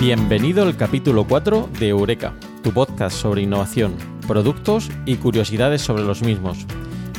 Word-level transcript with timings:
Bienvenido 0.00 0.62
al 0.62 0.78
capítulo 0.78 1.26
4 1.26 1.68
de 1.78 1.88
Eureka, 1.88 2.32
tu 2.62 2.72
podcast 2.72 3.14
sobre 3.14 3.42
innovación, 3.42 3.96
productos 4.26 4.88
y 5.04 5.16
curiosidades 5.16 5.82
sobre 5.82 6.04
los 6.04 6.22
mismos. 6.22 6.64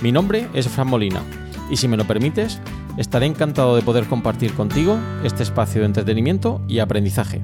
Mi 0.01 0.11
nombre 0.11 0.47
es 0.55 0.67
Fran 0.67 0.87
Molina 0.87 1.21
y 1.69 1.77
si 1.77 1.87
me 1.87 1.95
lo 1.95 2.05
permites, 2.05 2.59
estaré 2.97 3.27
encantado 3.27 3.75
de 3.75 3.83
poder 3.83 4.07
compartir 4.07 4.55
contigo 4.55 4.97
este 5.23 5.43
espacio 5.43 5.81
de 5.81 5.85
entretenimiento 5.85 6.59
y 6.67 6.79
aprendizaje. 6.79 7.43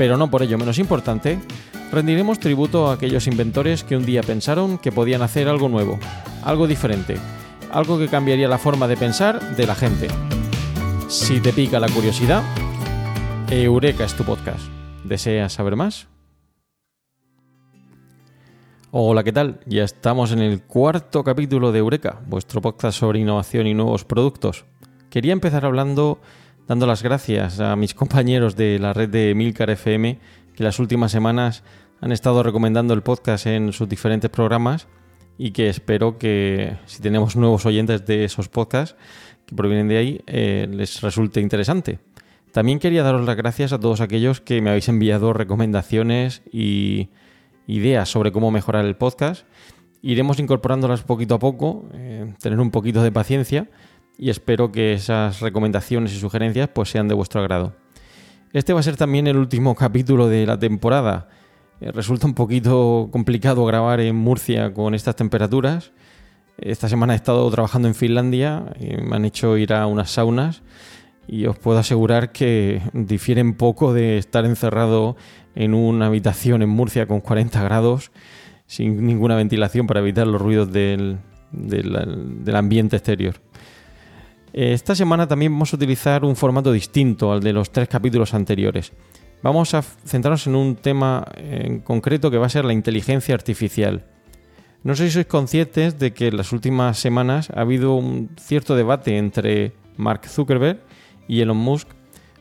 pero 0.00 0.16
no 0.16 0.30
por 0.30 0.42
ello 0.42 0.56
menos 0.56 0.78
importante, 0.78 1.38
rendiremos 1.92 2.40
tributo 2.40 2.88
a 2.88 2.94
aquellos 2.94 3.26
inventores 3.26 3.84
que 3.84 3.98
un 3.98 4.06
día 4.06 4.22
pensaron 4.22 4.78
que 4.78 4.90
podían 4.90 5.20
hacer 5.20 5.46
algo 5.46 5.68
nuevo, 5.68 5.98
algo 6.42 6.66
diferente, 6.66 7.18
algo 7.70 7.98
que 7.98 8.08
cambiaría 8.08 8.48
la 8.48 8.56
forma 8.56 8.88
de 8.88 8.96
pensar 8.96 9.56
de 9.56 9.66
la 9.66 9.74
gente. 9.74 10.08
Si 11.08 11.38
te 11.40 11.52
pica 11.52 11.78
la 11.78 11.90
curiosidad, 11.90 12.42
Eureka 13.50 14.04
es 14.04 14.14
tu 14.14 14.24
podcast. 14.24 14.62
¿Deseas 15.04 15.52
saber 15.52 15.76
más? 15.76 16.08
Hola, 18.92 19.22
¿qué 19.22 19.32
tal? 19.32 19.60
Ya 19.66 19.84
estamos 19.84 20.32
en 20.32 20.38
el 20.38 20.62
cuarto 20.62 21.22
capítulo 21.22 21.72
de 21.72 21.80
Eureka, 21.80 22.20
vuestro 22.26 22.62
podcast 22.62 22.98
sobre 22.98 23.18
innovación 23.18 23.66
y 23.66 23.74
nuevos 23.74 24.06
productos. 24.06 24.64
Quería 25.10 25.34
empezar 25.34 25.66
hablando 25.66 26.22
dando 26.70 26.86
las 26.86 27.02
gracias 27.02 27.58
a 27.58 27.74
mis 27.74 27.94
compañeros 27.94 28.54
de 28.54 28.78
la 28.78 28.92
red 28.92 29.08
de 29.08 29.34
Milcar 29.34 29.70
FM 29.70 30.20
que 30.54 30.62
las 30.62 30.78
últimas 30.78 31.10
semanas 31.10 31.64
han 32.00 32.12
estado 32.12 32.44
recomendando 32.44 32.94
el 32.94 33.02
podcast 33.02 33.46
en 33.46 33.72
sus 33.72 33.88
diferentes 33.88 34.30
programas 34.30 34.86
y 35.36 35.50
que 35.50 35.68
espero 35.68 36.16
que 36.16 36.76
si 36.86 37.02
tenemos 37.02 37.34
nuevos 37.34 37.66
oyentes 37.66 38.06
de 38.06 38.22
esos 38.22 38.48
podcasts 38.48 38.94
que 39.46 39.56
provienen 39.56 39.88
de 39.88 39.96
ahí 39.96 40.20
eh, 40.28 40.68
les 40.70 41.00
resulte 41.00 41.40
interesante. 41.40 41.98
También 42.52 42.78
quería 42.78 43.02
daros 43.02 43.26
las 43.26 43.36
gracias 43.36 43.72
a 43.72 43.80
todos 43.80 44.00
aquellos 44.00 44.40
que 44.40 44.62
me 44.62 44.70
habéis 44.70 44.88
enviado 44.88 45.32
recomendaciones 45.32 46.42
y 46.52 47.08
ideas 47.66 48.08
sobre 48.08 48.30
cómo 48.30 48.52
mejorar 48.52 48.84
el 48.84 48.94
podcast. 48.94 49.44
Iremos 50.02 50.38
incorporándolas 50.38 51.02
poquito 51.02 51.34
a 51.34 51.40
poco, 51.40 51.88
eh, 51.94 52.32
tener 52.40 52.60
un 52.60 52.70
poquito 52.70 53.02
de 53.02 53.10
paciencia 53.10 53.68
y 54.20 54.28
espero 54.28 54.70
que 54.70 54.92
esas 54.92 55.40
recomendaciones 55.40 56.12
y 56.12 56.18
sugerencias 56.18 56.68
pues 56.68 56.90
sean 56.90 57.08
de 57.08 57.14
vuestro 57.14 57.40
agrado. 57.40 57.72
Este 58.52 58.74
va 58.74 58.80
a 58.80 58.82
ser 58.82 58.98
también 58.98 59.26
el 59.26 59.38
último 59.38 59.74
capítulo 59.76 60.28
de 60.28 60.44
la 60.44 60.58
temporada. 60.58 61.30
Eh, 61.80 61.90
resulta 61.90 62.26
un 62.26 62.34
poquito 62.34 63.08
complicado 63.10 63.64
grabar 63.64 63.98
en 64.00 64.16
Murcia 64.16 64.74
con 64.74 64.94
estas 64.94 65.16
temperaturas. 65.16 65.92
Esta 66.58 66.86
semana 66.90 67.14
he 67.14 67.16
estado 67.16 67.50
trabajando 67.50 67.88
en 67.88 67.94
Finlandia 67.94 68.66
y 68.78 68.94
me 68.98 69.16
han 69.16 69.24
hecho 69.24 69.56
ir 69.56 69.72
a 69.72 69.86
unas 69.86 70.10
saunas 70.10 70.62
y 71.26 71.46
os 71.46 71.58
puedo 71.58 71.78
asegurar 71.78 72.30
que 72.30 72.82
difieren 72.92 73.54
poco 73.54 73.94
de 73.94 74.18
estar 74.18 74.44
encerrado 74.44 75.16
en 75.54 75.72
una 75.72 76.06
habitación 76.06 76.60
en 76.60 76.68
Murcia 76.68 77.06
con 77.06 77.22
40 77.22 77.62
grados 77.62 78.12
sin 78.66 79.06
ninguna 79.06 79.34
ventilación 79.34 79.86
para 79.86 80.00
evitar 80.00 80.26
los 80.26 80.42
ruidos 80.42 80.70
del, 80.70 81.20
del 81.52 82.56
ambiente 82.56 82.96
exterior. 82.96 83.40
Eh, 84.52 84.72
esta 84.72 84.94
semana 84.94 85.26
también 85.26 85.52
vamos 85.52 85.72
a 85.72 85.76
utilizar 85.76 86.24
un 86.24 86.36
formato 86.36 86.72
distinto 86.72 87.32
al 87.32 87.40
de 87.40 87.52
los 87.52 87.70
tres 87.70 87.88
capítulos 87.88 88.34
anteriores. 88.34 88.92
Vamos 89.42 89.74
a 89.74 89.82
centrarnos 89.82 90.46
en 90.46 90.54
un 90.54 90.76
tema 90.76 91.24
en 91.36 91.80
concreto 91.80 92.30
que 92.30 92.38
va 92.38 92.46
a 92.46 92.50
ser 92.50 92.64
la 92.64 92.72
inteligencia 92.72 93.34
artificial. 93.34 94.04
No 94.82 94.94
sé 94.94 95.06
si 95.06 95.12
sois 95.12 95.26
conscientes 95.26 95.98
de 95.98 96.12
que 96.12 96.28
en 96.28 96.36
las 96.36 96.52
últimas 96.52 96.98
semanas 96.98 97.50
ha 97.50 97.60
habido 97.60 97.94
un 97.94 98.30
cierto 98.38 98.76
debate 98.76 99.16
entre 99.18 99.72
Mark 99.96 100.26
Zuckerberg 100.26 100.80
y 101.28 101.40
Elon 101.40 101.56
Musk 101.56 101.88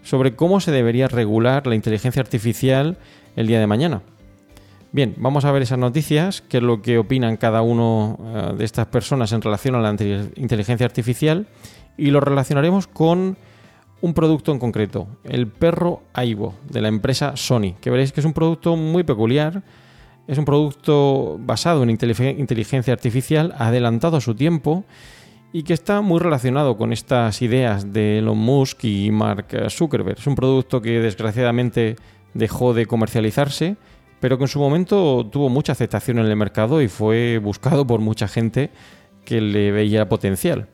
sobre 0.04 0.36
cómo 0.36 0.60
se 0.60 0.72
debería 0.72 1.08
regular 1.08 1.68
la 1.68 1.76
inteligencia 1.76 2.22
artificial 2.22 2.98
el 3.36 3.48
día 3.48 3.60
de 3.60 3.68
mañana. 3.68 4.02
Bien, 4.92 5.14
vamos 5.18 5.46
a 5.46 5.52
ver 5.52 5.62
esas 5.62 5.78
noticias, 5.78 6.42
qué 6.42 6.58
es 6.58 6.64
lo 6.64 6.82
que 6.82 6.98
opinan 6.98 7.38
cada 7.38 7.62
uno 7.62 8.18
eh, 8.20 8.56
de 8.58 8.66
estas 8.66 8.88
personas 8.88 9.32
en 9.34 9.42
relación 9.42 9.76
a 9.76 9.82
la 9.82 9.92
inteligencia 9.92 10.86
artificial 10.86 11.46
y 12.00 12.12
lo 12.12 12.20
relacionaremos 12.20 12.88
con 12.88 13.38
un 14.02 14.14
producto 14.14 14.52
en 14.52 14.60
concreto, 14.60 15.08
el 15.24 15.48
perro 15.48 16.04
Aibo 16.14 16.56
de 16.70 16.82
la 16.82 16.88
empresa 16.88 17.36
Sony, 17.36 17.76
que 17.82 17.90
veréis 17.90 18.14
que 18.14 18.22
es 18.22 18.26
un 18.26 18.34
producto 18.34 18.78
muy 18.78 19.04
peculiar, 19.04 19.62
es 20.28 20.38
un 20.38 20.46
producto 20.46 21.38
basado 21.40 21.84
en 21.84 21.90
inteligencia 21.90 22.94
artificial, 22.94 23.54
adelantado 23.58 24.18
a 24.18 24.22
su 24.22 24.36
tiempo 24.36 24.86
y 25.52 25.64
que 25.64 25.74
está 25.74 26.02
muy 26.02 26.20
relacionado 26.20 26.78
con 26.78 26.94
estas 26.94 27.42
ideas 27.42 27.92
de 27.92 28.20
Elon 28.20 28.38
Musk 28.38 28.86
y 28.86 29.12
Mark 29.12 29.48
Zuckerberg. 29.70 30.20
Es 30.20 30.28
un 30.28 30.36
producto 30.36 30.82
que 30.82 31.00
desgraciadamente 31.00 31.96
dejó 32.34 32.74
de 32.74 32.86
comercializarse, 32.86 33.76
pero 34.20 34.38
que 34.38 34.44
en 34.44 34.50
su 34.50 34.60
momento 34.60 35.28
tuvo 35.30 35.50
mucha 35.50 35.72
aceptación 35.72 36.20
en 36.20 36.28
el 36.28 36.36
mercado 36.36 36.82
y 36.82 36.88
fue 36.88 37.40
buscado 37.40 37.86
por 37.88 38.00
mucha 38.00 38.28
gente 38.28 38.70
que 39.26 39.42
le 39.42 39.72
veía 39.72 40.08
potencial. 40.08 40.68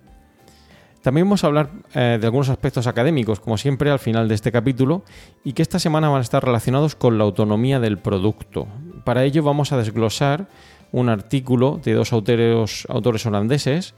También 1.05 1.27
vamos 1.27 1.43
a 1.43 1.47
hablar 1.47 1.69
eh, 1.93 2.17
de 2.19 2.25
algunos 2.25 2.49
aspectos 2.49 2.87
académicos, 2.87 3.39
como 3.39 3.59
siempre 3.59 3.91
al 3.91 3.99
final 3.99 4.27
de 4.27 4.33
este 4.33 4.51
capítulo, 4.51 5.03
y 5.43 5.53
que 5.53 5.61
esta 5.61 5.77
semana 5.77 6.09
van 6.09 6.17
a 6.17 6.23
estar 6.23 6.43
relacionados 6.43 6.95
con 6.95 7.19
la 7.19 7.25
autonomía 7.25 7.79
del 7.79 7.99
producto. 7.99 8.67
Para 9.03 9.23
ello 9.23 9.43
vamos 9.43 9.71
a 9.71 9.77
desglosar 9.77 10.47
un 10.91 11.09
artículo 11.09 11.79
de 11.83 11.93
dos 11.93 12.11
autores, 12.11 12.87
autores 12.89 13.23
holandeses 13.27 13.93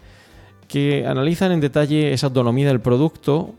que 0.68 1.08
analizan 1.08 1.54
en 1.54 1.62
detalle 1.62 2.12
esa 2.12 2.28
autonomía 2.28 2.68
del 2.68 2.82
producto 2.82 3.56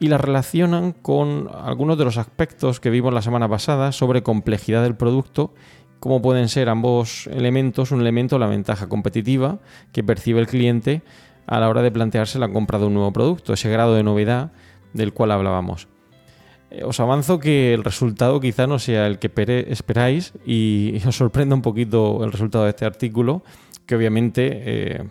y 0.00 0.08
la 0.08 0.18
relacionan 0.18 0.90
con 0.90 1.48
algunos 1.54 1.98
de 1.98 2.04
los 2.04 2.18
aspectos 2.18 2.80
que 2.80 2.90
vimos 2.90 3.14
la 3.14 3.22
semana 3.22 3.48
pasada 3.48 3.92
sobre 3.92 4.24
complejidad 4.24 4.82
del 4.82 4.96
producto, 4.96 5.54
como 6.00 6.20
pueden 6.20 6.48
ser 6.48 6.68
ambos 6.68 7.28
elementos, 7.28 7.92
un 7.92 8.00
elemento 8.00 8.40
la 8.40 8.48
ventaja 8.48 8.88
competitiva 8.88 9.60
que 9.92 10.02
percibe 10.02 10.40
el 10.40 10.48
cliente 10.48 11.02
a 11.48 11.58
la 11.58 11.68
hora 11.68 11.82
de 11.82 11.90
plantearse 11.90 12.38
la 12.38 12.48
compra 12.48 12.78
de 12.78 12.86
un 12.86 12.94
nuevo 12.94 13.12
producto, 13.12 13.54
ese 13.54 13.70
grado 13.70 13.94
de 13.94 14.02
novedad 14.02 14.52
del 14.92 15.12
cual 15.12 15.32
hablábamos. 15.32 15.88
Eh, 16.70 16.84
os 16.84 17.00
avanzo 17.00 17.38
que 17.40 17.72
el 17.72 17.82
resultado 17.82 18.38
quizá 18.38 18.66
no 18.66 18.78
sea 18.78 19.06
el 19.06 19.18
que 19.18 19.32
esperáis 19.68 20.34
y 20.44 21.00
os 21.06 21.16
sorprenda 21.16 21.54
un 21.54 21.62
poquito 21.62 22.22
el 22.22 22.30
resultado 22.30 22.64
de 22.64 22.70
este 22.70 22.84
artículo, 22.84 23.42
que 23.86 23.96
obviamente 23.96 24.50
eh, 24.64 25.04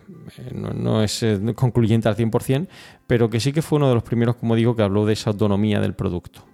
no, 0.54 1.04
es 1.04 1.24
eh, 1.24 1.40
concluyente 1.56 2.08
al 2.08 2.16
100%, 2.16 2.68
pero 3.08 3.32
que 3.32 3.40
sí 3.40 3.52
que 3.52 3.64
fue 3.64 3.78
uno 3.78 3.90
de 3.90 3.96
los 3.96 4.04
primeros, 4.04 4.36
como 4.36 4.56
digo, 4.56 4.76
que 4.76 4.84
habló 4.84 5.08
de 5.08 5.14
esa 5.14 5.32
autonomía 5.32 5.80
del 5.80 5.96
producto. 5.96 6.46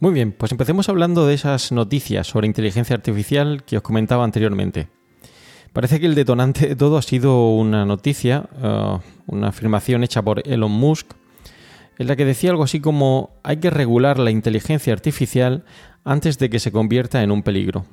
Muy 0.00 0.12
bien, 0.12 0.32
pues 0.32 0.50
empecemos 0.50 0.88
hablando 0.88 1.24
de 1.24 1.34
esas 1.34 1.70
noticias 1.70 2.26
sobre 2.26 2.48
inteligencia 2.48 2.96
artificial 2.96 3.62
que 3.62 3.76
os 3.76 3.82
comentaba 3.84 4.24
anteriormente. 4.24 4.88
Parece 5.74 5.98
que 5.98 6.06
el 6.06 6.14
detonante 6.14 6.68
de 6.68 6.76
todo 6.76 6.96
ha 6.96 7.02
sido 7.02 7.48
una 7.48 7.84
noticia, 7.84 8.48
uh, 8.62 9.00
una 9.26 9.48
afirmación 9.48 10.04
hecha 10.04 10.22
por 10.22 10.46
Elon 10.46 10.70
Musk, 10.70 11.14
en 11.98 12.06
la 12.06 12.14
que 12.14 12.24
decía 12.24 12.50
algo 12.50 12.62
así 12.62 12.78
como 12.78 13.30
hay 13.42 13.56
que 13.56 13.70
regular 13.70 14.20
la 14.20 14.30
inteligencia 14.30 14.92
artificial 14.92 15.64
antes 16.04 16.38
de 16.38 16.48
que 16.48 16.60
se 16.60 16.70
convierta 16.70 17.24
en 17.24 17.32
un 17.32 17.42
peligro. 17.42 17.86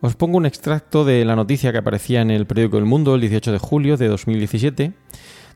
Os 0.00 0.16
pongo 0.16 0.38
un 0.38 0.44
extracto 0.44 1.04
de 1.04 1.24
la 1.24 1.36
noticia 1.36 1.70
que 1.70 1.78
aparecía 1.78 2.20
en 2.20 2.32
el 2.32 2.46
periódico 2.46 2.78
El 2.78 2.84
Mundo 2.84 3.14
el 3.14 3.20
18 3.20 3.52
de 3.52 3.58
julio 3.58 3.96
de 3.96 4.08
2017, 4.08 4.92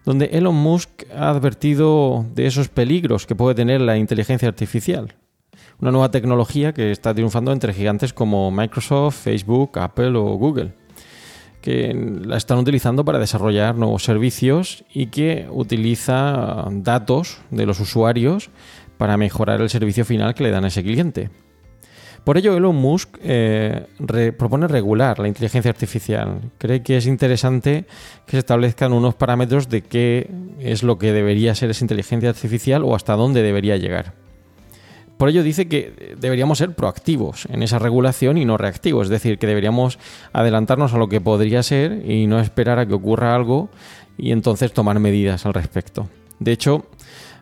donde 0.05 0.27
Elon 0.27 0.55
Musk 0.55 1.11
ha 1.13 1.31
advertido 1.31 2.25
de 2.37 2.47
esos 2.47 2.69
peligros 2.69 3.27
que 3.27 3.35
puede 3.35 3.57
tener 3.57 3.81
la 3.81 3.97
inteligencia 3.97 4.47
artificial. 4.47 5.17
Una 5.81 5.91
nueva 5.91 6.13
tecnología 6.13 6.73
que 6.73 6.93
está 6.93 7.13
triunfando 7.13 7.51
entre 7.51 7.75
gigantes 7.75 8.13
como 8.13 8.53
Microsoft, 8.53 9.17
Facebook, 9.17 9.77
Apple 9.81 10.17
o 10.17 10.37
Google 10.37 10.86
que 11.67 11.93
la 12.25 12.37
están 12.37 12.59
utilizando 12.59 13.05
para 13.05 13.19
desarrollar 13.19 13.75
nuevos 13.75 14.05
servicios 14.05 14.85
y 14.95 15.07
que 15.07 15.49
utiliza 15.51 16.65
datos 16.71 17.39
de 17.51 17.67
los 17.67 17.81
usuarios 17.81 18.51
para 18.99 19.17
mejorar 19.17 19.61
el 19.61 19.69
servicio 19.69 20.05
final 20.05 20.37
que 20.37 20.45
le 20.45 20.53
dan 20.53 20.65
a 20.65 20.69
ese 20.69 20.85
cliente. 20.85 21.29
Por 22.23 22.39
ello, 22.39 22.57
Elon 22.57 22.77
Musk 22.77 23.19
eh, 23.21 23.85
propone 24.39 24.69
regular 24.69 25.19
la 25.19 25.27
inteligencia 25.27 25.73
artificial. 25.73 26.53
Cree 26.59 26.85
que 26.85 26.99
es 26.99 27.07
interesante 27.09 27.87
que 28.27 28.33
se 28.33 28.39
establezcan 28.39 28.93
unos 28.93 29.17
parámetros 29.17 29.69
de 29.69 29.83
qué 29.83 30.31
es 30.61 30.85
lo 30.85 30.99
que 30.99 31.13
debería 31.13 31.57
ser 31.57 31.71
esa 31.71 31.83
inteligencia 31.83 32.29
artificial 32.29 32.85
o 32.85 32.95
hasta 32.95 33.15
dónde 33.15 33.43
debería 33.43 33.77
llegar. 33.77 34.26
Por 35.17 35.31
ello 35.31 35.43
dice 35.43 35.67
que 35.67 36.15
deberíamos 36.19 36.59
ser 36.59 36.75
proactivos 36.75 37.47
en 37.51 37.63
esa 37.63 37.79
regulación 37.79 38.37
y 38.37 38.45
no 38.45 38.59
reactivos, 38.59 39.07
es 39.07 39.11
decir, 39.11 39.39
que 39.39 39.47
deberíamos 39.47 39.99
adelantarnos 40.33 40.93
a 40.93 40.99
lo 40.99 41.09
que 41.09 41.23
podría 41.23 41.63
ser 41.63 42.03
y 42.09 42.27
no 42.27 42.39
esperar 42.39 42.79
a 42.79 42.87
que 42.87 42.95
ocurra 42.95 43.35
algo 43.35 43.71
y 44.19 44.33
entonces 44.33 44.73
tomar 44.73 44.99
medidas 45.01 45.47
al 45.47 45.55
respecto. 45.55 46.09
De 46.39 46.53
hecho, 46.53 46.87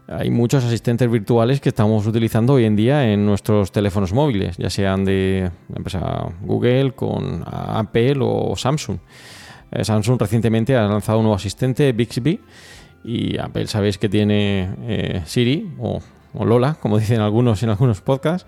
hay 0.06 0.31
muchos 0.31 0.62
asistentes 0.65 1.11
virtuales 1.11 1.61
que 1.61 1.71
estamos 1.71 2.06
utilizando 2.06 2.55
hoy 2.55 2.65
en 2.65 2.76
día 2.76 3.11
en 3.11 3.25
nuestros 3.25 3.73
teléfonos 3.73 4.12
móviles, 4.12 4.56
ya 4.56 4.71
sean 4.71 5.05
de 5.05 5.50
la 5.69 5.76
empresa 5.76 6.29
Google, 6.43 6.93
con 6.93 7.43
Apple 7.47 8.19
o 8.21 8.55
Samsung. 8.55 8.99
Eh, 9.73 9.85
Samsung 9.85 10.21
recientemente 10.21 10.76
ha 10.76 10.87
lanzado 10.87 11.19
un 11.19 11.25
nuevo 11.25 11.37
asistente, 11.37 11.91
Bixby, 11.93 12.38
y 13.03 13.38
Apple 13.38 13.67
sabéis 13.67 13.99
que 13.99 14.09
tiene 14.09 14.71
eh, 14.82 15.23
Siri 15.25 15.73
o 15.79 16.00
o 16.35 16.45
Lola, 16.45 16.75
como 16.81 16.99
dicen 16.99 17.21
algunos 17.21 17.63
en 17.63 17.71
algunos 17.71 18.01
podcasts, 18.01 18.47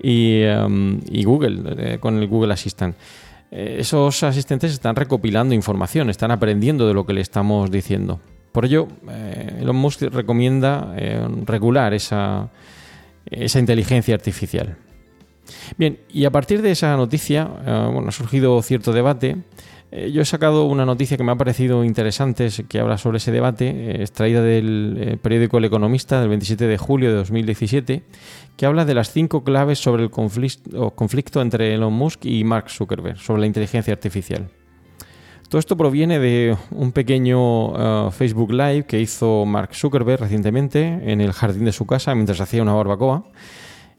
y, 0.00 0.42
em, 0.42 1.00
Google, 1.24 1.62
eh, 1.78 1.98
con 1.98 2.18
el 2.18 2.26
Google 2.28 2.52
Assistant. 2.52 2.96
Eh, 3.50 3.76
esos 3.80 4.22
asistentes 4.22 4.72
están 4.72 4.96
recopilando 4.96 5.54
información, 5.54 6.10
están 6.10 6.30
aprendiendo 6.30 6.86
de 6.86 6.94
lo 6.94 7.06
que 7.06 7.12
le 7.12 7.20
estamos 7.20 7.70
diciendo. 7.70 8.20
Por 8.52 8.64
ello, 8.64 8.88
eh, 9.10 9.58
Elon 9.60 9.76
Musk 9.76 10.02
recomienda 10.02 10.94
regular 11.44 11.92
esa, 11.92 12.50
esa 13.26 13.58
inteligencia 13.58 14.14
artificial. 14.14 14.76
Bien, 15.76 15.98
y 16.08 16.24
a 16.24 16.30
partir 16.30 16.62
de 16.62 16.70
esa 16.70 16.96
noticia, 16.96 17.44
bueno, 17.44 18.08
ha 18.08 18.12
surgido 18.12 18.62
cierto 18.62 18.92
debate 18.92 19.36
eh, 19.90 20.10
yo 20.10 20.22
he 20.22 20.24
sacado 20.24 20.64
una 20.64 20.84
noticia 20.84 21.16
que 21.16 21.22
me 21.22 21.32
ha 21.32 21.36
parecido 21.36 21.84
interesante, 21.84 22.48
que 22.68 22.80
habla 22.80 22.98
sobre 22.98 23.18
ese 23.18 23.30
debate, 23.30 23.68
eh, 23.68 24.02
extraída 24.02 24.42
del 24.42 24.96
eh, 24.98 25.16
periódico 25.16 25.58
El 25.58 25.66
Economista 25.66 26.20
del 26.20 26.30
27 26.30 26.66
de 26.66 26.78
julio 26.78 27.10
de 27.10 27.16
2017, 27.16 28.02
que 28.56 28.66
habla 28.66 28.84
de 28.84 28.94
las 28.94 29.12
cinco 29.12 29.44
claves 29.44 29.78
sobre 29.78 30.02
el 30.02 30.10
conflicto, 30.10 31.40
entre 31.40 31.74
Elon 31.74 31.92
Musk 31.92 32.24
y 32.24 32.42
Mark 32.44 32.70
Zuckerberg, 32.70 33.18
sobre 33.18 33.40
la 33.40 33.46
inteligencia 33.46 33.92
artificial. 33.92 34.48
Todo 35.48 35.58
esto 35.60 35.76
proviene 35.76 36.18
de 36.18 36.56
un 36.72 36.90
pequeño 36.90 38.10
Facebook 38.10 38.50
Live 38.50 38.86
que 38.86 39.00
hizo 39.00 39.44
Mark 39.44 39.74
Zuckerberg 39.74 40.20
recientemente 40.20 41.00
en 41.04 41.20
el 41.20 41.32
jardín 41.32 41.66
de 41.66 41.72
su 41.72 41.86
casa 41.86 42.14
mientras 42.14 42.40
hacía 42.40 42.62
una 42.62 42.72
barbacoa 42.72 43.30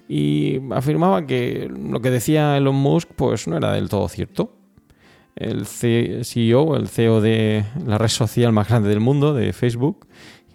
y 0.10 0.60
afirmaba 0.72 1.26
que 1.26 1.70
lo 1.72 2.02
que 2.02 2.12
decía 2.12 2.58
Elon 2.58 2.76
Musk 2.76 3.10
pues 3.16 3.48
no 3.48 3.56
era 3.56 3.72
del 3.72 3.88
todo 3.88 4.10
cierto 4.10 4.55
el 5.36 5.66
CEO, 5.66 6.76
el 6.76 6.88
CEO 6.88 7.22
de 7.22 7.66
la 7.86 7.98
red 7.98 8.08
social 8.08 8.52
más 8.52 8.68
grande 8.68 8.90
del 8.90 9.00
mundo, 9.00 9.34
de 9.34 9.54
Facebook, 9.54 10.08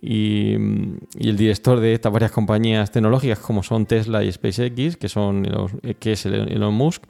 y, 0.02 0.54
el 0.54 1.36
director 1.36 1.78
de 1.78 1.92
estas 1.92 2.10
varias 2.10 2.32
compañías 2.32 2.90
tecnológicas 2.90 3.38
como 3.38 3.62
son 3.62 3.84
Tesla 3.84 4.24
y 4.24 4.32
SpaceX, 4.32 4.96
que, 4.96 5.08
son 5.08 5.46
que 5.98 6.12
es 6.12 6.24
Elon 6.26 6.74
Musk, 6.74 7.02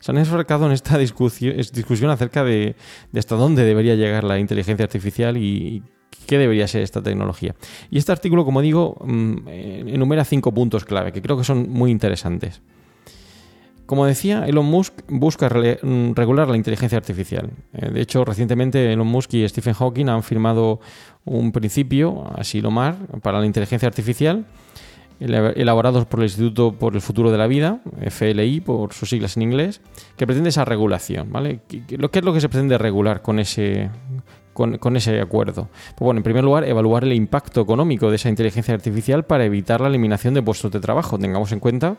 se 0.00 0.10
han 0.10 0.18
enfrascado 0.18 0.66
en 0.66 0.72
esta 0.72 0.98
discusión, 0.98 1.54
discusión 1.72 2.10
acerca 2.10 2.42
de, 2.42 2.74
hasta 3.16 3.36
dónde 3.36 3.64
debería 3.64 3.94
llegar 3.94 4.24
la 4.24 4.38
inteligencia 4.38 4.84
artificial 4.84 5.36
y, 5.36 5.82
qué 6.26 6.38
debería 6.38 6.68
ser 6.68 6.82
esta 6.82 7.02
tecnología. 7.02 7.54
Y 7.90 7.98
este 7.98 8.12
artículo, 8.12 8.44
como 8.44 8.60
digo, 8.60 8.96
mm, 9.04 9.48
enumera 9.48 10.24
cinco 10.24 10.52
puntos 10.52 10.84
clave 10.84 11.12
que 11.12 11.22
creo 11.22 11.36
que 11.36 11.44
son 11.44 11.70
muy 11.70 11.90
interesantes. 11.90 12.62
Como 13.86 14.06
decía, 14.06 14.46
Elon 14.46 14.66
Musk 14.66 14.94
busca 15.08 15.48
mm, 15.48 16.14
regular 16.14 16.48
la 16.48 16.56
inteligencia 16.56 16.98
artificial. 16.98 17.50
Eh, 17.72 17.90
de 17.90 18.00
hecho, 18.00 18.24
recientemente 18.24 18.92
Elon 18.92 19.06
Musk 19.06 19.34
y 19.34 19.48
Stephen 19.48 19.74
Hawking 19.74 20.08
han 20.08 20.22
firmado 20.22 20.80
un 21.24 21.52
principio, 21.52 22.24
así 22.36 22.60
lo 22.60 22.70
mar, 22.70 22.96
para 23.22 23.40
la 23.40 23.46
inteligencia 23.46 23.88
artificial, 23.88 24.46
elaborados 25.20 26.06
por 26.06 26.20
el 26.20 26.24
Instituto 26.24 26.72
por 26.72 26.94
el 26.94 27.00
Futuro 27.00 27.30
de 27.30 27.38
la 27.38 27.46
Vida, 27.46 27.80
FLI 28.08 28.60
por 28.60 28.92
sus 28.92 29.10
siglas 29.10 29.36
en 29.36 29.42
inglés, 29.42 29.80
que 30.16 30.26
pretende 30.26 30.48
esa 30.48 30.64
regulación. 30.64 31.30
¿vale? 31.30 31.60
¿Qué, 31.68 31.82
es 31.88 32.24
lo 32.24 32.32
que 32.32 32.40
se 32.40 32.48
pretende 32.48 32.78
regular 32.78 33.22
con 33.22 33.38
ese, 33.38 33.90
con, 34.52 34.96
ese 34.96 35.20
acuerdo? 35.20 35.68
Pues 35.90 36.00
bueno, 36.00 36.18
en 36.18 36.24
primer 36.24 36.44
lugar, 36.44 36.64
evaluar 36.64 37.04
el 37.04 37.12
impacto 37.12 37.60
económico 37.60 38.10
de 38.10 38.16
esa 38.16 38.28
inteligencia 38.28 38.74
artificial 38.74 39.24
para 39.24 39.44
evitar 39.44 39.80
la 39.80 39.88
eliminación 39.88 40.34
de 40.34 40.42
puestos 40.42 40.70
de 40.70 40.80
trabajo. 40.80 41.18
Tengamos 41.18 41.52
en 41.52 41.60
cuenta 41.60 41.96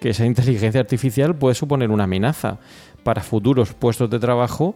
que 0.00 0.10
esa 0.10 0.26
inteligencia 0.26 0.80
artificial 0.80 1.34
puede 1.34 1.54
suponer 1.54 1.90
una 1.90 2.04
amenaza 2.04 2.58
para 3.02 3.22
futuros 3.22 3.72
puestos 3.72 4.10
de 4.10 4.18
trabajo 4.18 4.74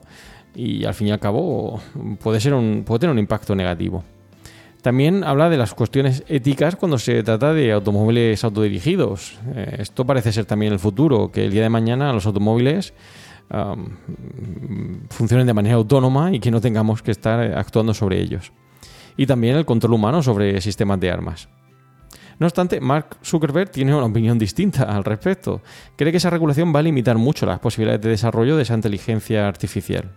y 0.55 0.85
al 0.85 0.95
fin 0.95 1.09
y 1.09 1.11
al 1.11 1.21
cabo 1.21 1.81
puede, 2.23 2.41
ser 2.41 2.55
un, 2.55 2.85
puede 2.85 3.01
tener 3.01 3.13
un 3.13 3.19
impacto 3.19 3.55
negativo. 3.55 4.05
También 4.83 5.25
habla 5.25 5.51
de 5.51 5.59
las 5.59 5.75
cuestiones 5.75 6.25
éticas 6.27 6.75
cuando 6.75 6.99
se 6.99 7.23
trata 7.23 7.53
de 7.53 7.73
automóviles 7.73 8.43
autodirigidos. 8.45 9.39
Eh, 9.55 9.77
esto 9.81 10.07
parece 10.07 10.33
ser 10.33 10.47
también 10.47 10.73
el 10.73 10.79
futuro, 10.79 11.31
que 11.31 11.45
el 11.45 11.51
día 11.51 11.63
de 11.63 11.69
mañana 11.69 12.13
los 12.15 12.25
automóviles 12.25 12.95
funcionen 15.11 15.47
de 15.47 15.55
manera 15.55 15.77
autónoma 15.77 16.33
y 16.33 16.41
que 16.41 16.51
no 16.51 16.61
tengamos 16.61 17.03
que 17.03 17.11
estar 17.11 17.41
actuando 17.57 17.95
sobre 17.95 18.21
ellos. 18.21 18.53
Y 19.17 19.27
también 19.27 19.57
el 19.57 19.65
control 19.65 19.95
humano 19.95 20.23
sobre 20.23 20.61
sistemas 20.61 21.01
de 21.01 21.11
armas. 21.11 21.49
No 22.39 22.47
obstante, 22.47 22.81
Mark 22.81 23.19
Zuckerberg 23.23 23.71
tiene 23.71 23.95
una 23.95 24.07
opinión 24.07 24.39
distinta 24.39 24.85
al 24.85 25.05
respecto. 25.05 25.61
Cree 25.97 26.11
que 26.11 26.17
esa 26.17 26.31
regulación 26.31 26.75
va 26.75 26.79
a 26.79 26.83
limitar 26.83 27.19
mucho 27.19 27.45
las 27.45 27.59
posibilidades 27.59 28.01
de 28.01 28.09
desarrollo 28.09 28.57
de 28.57 28.63
esa 28.63 28.75
inteligencia 28.75 29.47
artificial. 29.47 30.11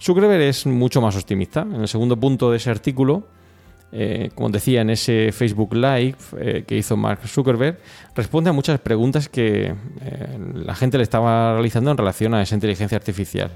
Zuckerberg 0.00 0.42
es 0.42 0.66
mucho 0.66 1.00
más 1.00 1.16
optimista. 1.16 1.62
En 1.62 1.80
el 1.80 1.88
segundo 1.88 2.16
punto 2.16 2.50
de 2.50 2.58
ese 2.58 2.70
artículo, 2.70 3.26
eh, 3.94 4.30
como 4.34 4.48
decía 4.48 4.80
en 4.80 4.88
ese 4.88 5.32
Facebook 5.32 5.74
Live 5.74 6.16
eh, 6.38 6.64
que 6.66 6.78
hizo 6.78 6.96
Mark 6.96 7.20
Zuckerberg, 7.26 7.78
responde 8.16 8.48
a 8.48 8.54
muchas 8.54 8.80
preguntas 8.80 9.28
que 9.28 9.74
eh, 10.00 10.38
la 10.54 10.74
gente 10.74 10.96
le 10.96 11.02
estaba 11.02 11.52
realizando 11.52 11.90
en 11.90 11.98
relación 11.98 12.32
a 12.32 12.40
esa 12.40 12.54
inteligencia 12.54 12.96
artificial. 12.96 13.50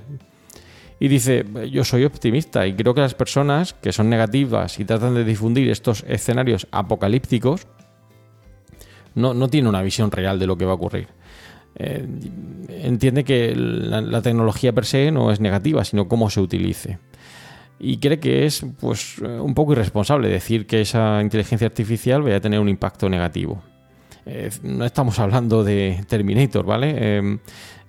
Y 1.00 1.09
dice, 1.09 1.45
yo 1.71 1.85
soy 1.85 2.05
optimista 2.05 2.66
y 2.66 2.75
creo 2.75 2.95
que 2.95 3.00
las 3.00 3.14
personas 3.14 3.73
que 3.73 3.93
son 3.93 4.11
negativas 4.11 4.78
y 4.78 4.85
tratan 4.85 5.14
de 5.14 5.25
difundir 5.25 5.71
estos 5.71 6.05
escenarios 6.07 6.66
apocalípticos 6.71 7.66
no, 9.14 9.33
no 9.33 9.49
tienen 9.49 9.69
una 9.69 9.83
visión 9.83 10.11
real 10.11 10.38
de 10.38 10.47
lo 10.47 10.59
que 10.59 10.66
va 10.66 10.73
a 10.73 10.75
ocurrir. 10.75 11.09
entiende 11.78 13.25
que 13.25 13.55
la, 13.55 14.00
la 14.00 14.23
tecnología 14.23 14.73
per 14.73 14.85
se 14.85 15.11
no 15.11 15.31
es 15.31 15.40
negativa, 15.40 15.85
sino 15.85 16.09
cómo 16.09 16.28
se 16.28 16.40
utilice 16.40 16.99
y 17.78 17.99
cree 17.99 18.18
que 18.18 18.47
es 18.47 18.64
pues, 18.80 19.18
un 19.18 19.54
poco 19.54 19.73
irresponsable 19.73 20.28
decir 20.28 20.66
que 20.66 20.80
esa 20.80 21.21
inteligencia 21.23 21.66
artificial 21.66 22.23
vaya 22.23 22.37
a 22.37 22.40
tener 22.40 22.61
un 22.61 22.68
impacto 22.68 23.09
negativo. 23.09 23.62
Eh, 24.25 24.50
no 24.62 24.85
estamos 24.85 25.18
hablando 25.18 25.62
de 25.62 26.04
Terminator, 26.09 26.64
¿vale? 26.64 27.18
Em, 27.18 27.38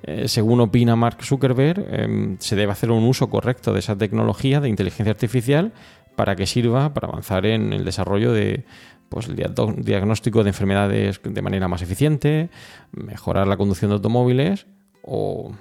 eh, 0.04 0.28
según 0.28 0.60
opina 0.62 0.96
Mark 0.96 1.24
Zuckerberg, 1.24 1.86
em, 1.90 2.38
se 2.40 2.56
debe 2.56 2.72
hacer 2.72 2.92
un 2.92 3.04
uso 3.04 3.30
correcto 3.30 3.74
de 3.74 3.80
esa 3.80 3.98
tecnología 3.98 4.62
de 4.62 4.70
inteligencia 4.70 5.12
artificial 5.12 5.74
para 6.16 6.36
que 6.36 6.46
sirva 6.46 6.94
para 6.94 7.08
avanzar 7.08 7.46
en 7.46 7.74
el 7.74 7.84
desarrollo 7.86 8.34
de 8.34 8.66
pues, 9.10 9.28
el 9.28 9.36
diagnóstico 9.84 10.44
de 10.44 10.50
enfermedades 10.50 11.22
de 11.24 11.42
manera 11.42 11.68
más 11.68 11.82
eficiente, 11.82 12.50
mejorar 12.92 13.48
la 13.48 13.58
conducción 13.58 13.90
de 13.90 13.96
automóviles 13.96 14.68
o 15.02 15.54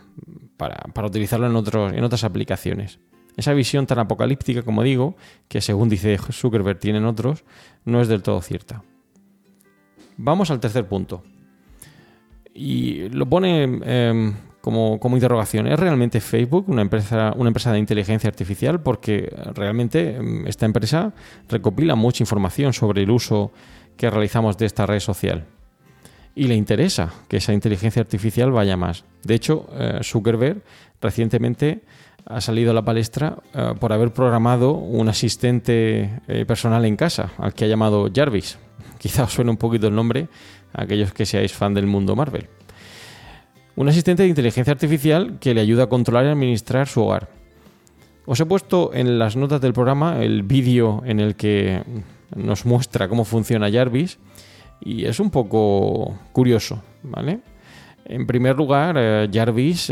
para, 0.56 0.76
para 0.92 1.06
utilizarlo 1.06 1.46
en, 1.46 1.56
otros, 1.56 1.92
en 1.92 2.04
otras 2.04 2.24
aplicaciones. 2.24 2.98
Esa 3.36 3.52
visión 3.52 3.86
tan 3.86 3.98
apocalíptica, 3.98 4.62
como 4.62 4.82
digo, 4.82 5.16
que 5.48 5.60
según 5.60 5.88
dice 5.88 6.16
Zuckerberg 6.18 6.78
tienen 6.78 7.04
otros, 7.04 7.44
no 7.84 8.00
es 8.00 8.08
del 8.08 8.22
todo 8.22 8.40
cierta. 8.40 8.82
Vamos 10.16 10.50
al 10.50 10.60
tercer 10.60 10.86
punto. 10.88 11.22
Y 12.54 13.10
lo 13.10 13.26
pone 13.28 13.64
em, 13.64 14.34
como, 14.62 14.98
interrogación. 15.12 15.66
¿Es 15.66 15.78
realmente 15.78 16.20
Facebook 16.20 16.64
una 16.68 16.80
empresa, 16.80 17.34
una 17.36 17.48
empresa 17.48 17.70
de 17.72 17.78
inteligencia 17.78 18.28
artificial? 18.28 18.80
Porque 18.80 19.30
realmente 19.54 20.16
em, 20.16 20.46
esta 20.46 20.64
empresa 20.64 21.12
recopila 21.48 21.94
mucha 21.94 22.22
información 22.22 22.72
sobre 22.72 23.02
el 23.02 23.10
uso 23.10 23.52
que 23.98 24.08
realizamos 24.08 24.56
de 24.56 24.64
esta 24.64 24.86
red 24.86 25.00
social. 25.00 25.44
Y 26.34 26.48
le 26.48 26.54
interesa 26.54 27.12
que 27.28 27.36
esa 27.38 27.52
inteligencia 27.52 28.00
artificial 28.00 28.50
vaya 28.50 28.76
más. 28.76 29.04
De 29.22 29.34
hecho, 29.34 29.68
eh, 29.72 30.00
Zuckerberg 30.02 30.62
recientemente 31.00 31.82
ha 32.26 32.40
salido 32.40 32.72
a 32.72 32.74
la 32.74 32.84
palestra 32.84 33.38
eh, 33.54 33.74
por 33.78 33.92
haber 33.92 34.12
programado 34.12 34.72
un 34.72 35.08
asistente 35.08 36.20
eh, 36.26 36.44
personal 36.44 36.84
en 36.84 36.96
casa, 36.96 37.32
al 37.38 37.54
que 37.54 37.64
ha 37.64 37.68
llamado 37.68 38.08
Jarvis. 38.12 38.58
Quizá 38.98 39.24
os 39.24 39.32
suene 39.32 39.50
un 39.50 39.56
poquito 39.56 39.86
el 39.86 39.94
nombre 39.94 40.28
a 40.72 40.82
aquellos 40.82 41.12
que 41.12 41.24
seáis 41.24 41.52
fan 41.52 41.74
del 41.74 41.86
mundo 41.86 42.16
Marvel. 42.16 42.48
Un 43.76 43.88
asistente 43.88 44.22
de 44.22 44.28
inteligencia 44.28 44.72
artificial 44.72 45.38
que 45.38 45.54
le 45.54 45.60
ayuda 45.60 45.84
a 45.84 45.88
controlar 45.88 46.24
y 46.26 46.28
administrar 46.28 46.88
su 46.88 47.02
hogar. 47.02 47.28
Os 48.24 48.40
he 48.40 48.46
puesto 48.46 48.90
en 48.92 49.18
las 49.18 49.36
notas 49.36 49.60
del 49.60 49.72
programa 49.72 50.22
el 50.24 50.42
vídeo 50.42 51.02
en 51.06 51.20
el 51.20 51.36
que 51.36 51.82
nos 52.34 52.66
muestra 52.66 53.08
cómo 53.08 53.24
funciona 53.24 53.70
Jarvis 53.70 54.18
y 54.80 55.04
es 55.04 55.20
un 55.20 55.30
poco 55.30 56.18
curioso, 56.32 56.82
¿vale? 57.02 57.40
En 58.08 58.26
primer 58.26 58.56
lugar, 58.56 58.96
eh, 58.98 59.28
Jarvis 59.32 59.90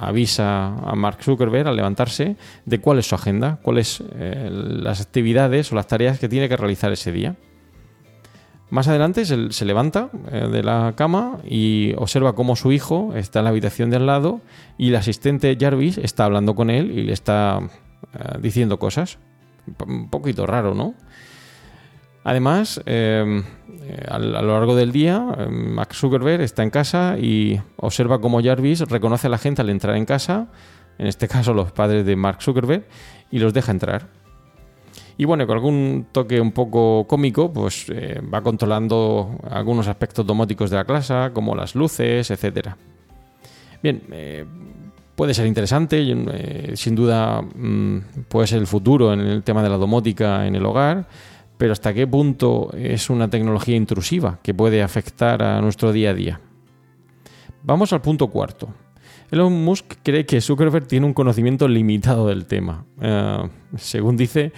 avisa 0.00 0.74
a 0.74 0.94
Mark 0.94 1.22
Zuckerberg 1.22 1.66
al 1.68 1.76
levantarse 1.76 2.36
de 2.64 2.80
cuál 2.80 2.98
es 2.98 3.08
su 3.08 3.14
agenda, 3.14 3.58
cuáles 3.62 4.02
eh, 4.14 4.48
las 4.50 5.00
actividades 5.00 5.72
o 5.72 5.74
las 5.74 5.86
tareas 5.86 6.18
que 6.18 6.28
tiene 6.28 6.48
que 6.48 6.56
realizar 6.56 6.92
ese 6.92 7.12
día. 7.12 7.36
Más 8.70 8.86
adelante 8.86 9.24
se, 9.24 9.64
levanta 9.64 10.10
eh, 10.30 10.46
de 10.52 10.62
la 10.62 10.92
cama 10.94 11.38
y 11.44 11.94
observa 11.96 12.34
cómo 12.34 12.54
su 12.54 12.70
hijo 12.70 13.14
está 13.14 13.40
en 13.40 13.44
la 13.44 13.50
habitación 13.50 13.88
de 13.88 13.96
al 13.96 14.06
lado 14.06 14.42
y 14.76 14.90
el 14.90 14.96
asistente 14.96 15.56
Jarvis 15.58 15.96
está 15.96 16.26
hablando 16.26 16.54
con 16.54 16.68
él 16.68 16.90
y 16.90 17.02
le 17.04 17.14
está 17.14 17.60
eh, 18.12 18.38
diciendo 18.40 18.78
cosas. 18.78 19.18
Un 19.86 20.10
poquito 20.10 20.46
raro, 20.46 20.74
¿no? 20.74 20.94
Además, 22.24 22.80
em, 22.84 23.42
eh, 23.82 24.04
a, 24.08 24.18
lo 24.18 24.52
largo 24.52 24.74
del 24.76 24.92
día, 24.92 25.24
em, 25.38 25.74
Max 25.74 25.98
Zuckerberg 25.98 26.42
está 26.42 26.62
en 26.62 26.70
casa 26.70 27.16
y 27.18 27.60
observa 27.76 28.20
cómo 28.20 28.42
Jarvis 28.42 28.80
reconoce 28.80 29.28
a 29.28 29.30
la 29.30 29.38
gente 29.38 29.62
al 29.62 29.70
entrar 29.70 29.96
en 29.96 30.04
casa, 30.04 30.48
en 30.98 31.06
este 31.06 31.28
caso 31.34 31.54
los 31.54 31.72
padres 31.72 32.04
de 32.04 32.16
Mark 32.16 32.42
Zuckerberg, 32.42 32.84
y 33.30 33.38
los 33.38 33.54
deja 33.54 33.72
entrar. 33.72 34.08
Y 35.16 35.24
bueno, 35.24 35.46
con 35.46 35.56
algún 35.56 36.06
toque 36.12 36.40
un 36.40 36.52
poco 36.52 37.06
cómico, 37.08 37.52
pues 37.52 37.86
eh, 37.88 38.20
va 38.32 38.40
controlando 38.40 39.38
algunos 39.50 39.88
aspectos 39.88 40.24
domóticos 40.24 40.70
de 40.70 40.76
la 40.76 40.84
clase, 40.84 41.30
como 41.32 41.56
las 41.56 41.74
luces, 41.74 42.30
etc. 42.30 42.68
Bien, 43.82 44.02
eh, 44.12 44.44
puede 45.16 45.34
ser 45.34 45.46
interesante, 45.46 46.76
sin 46.76 46.94
duda 46.94 47.42
mm, 47.42 47.98
puede 48.28 48.46
ser 48.46 48.58
el 48.58 48.68
futuro 48.68 49.12
en 49.12 49.20
el 49.20 49.42
tema 49.42 49.62
de 49.62 49.68
la 49.68 49.76
domótica 49.76 50.46
en 50.46 50.54
el 50.54 50.64
hogar 50.64 51.06
pero 51.58 51.72
hasta 51.72 51.92
qué 51.92 52.06
punto 52.06 52.70
es 52.72 53.10
una 53.10 53.28
tecnología 53.28 53.76
intrusiva 53.76 54.38
que 54.42 54.54
puede 54.54 54.82
afectar 54.82 55.42
a 55.42 55.60
nuestro 55.60 55.92
día 55.92 56.10
a 56.10 56.14
día. 56.14 56.40
Vamos 57.64 57.92
al 57.92 58.00
punto 58.00 58.28
cuarto. 58.28 58.68
Elon 59.30 59.52
Musk 59.64 59.96
cree 60.02 60.24
que 60.24 60.40
Zuckerberg 60.40 60.86
tiene 60.86 61.04
un 61.04 61.12
conocimiento 61.12 61.68
limitado 61.68 62.28
del 62.28 62.46
tema. 62.46 62.86
Eh, 63.00 63.48
según 63.76 64.16
dice, 64.16 64.52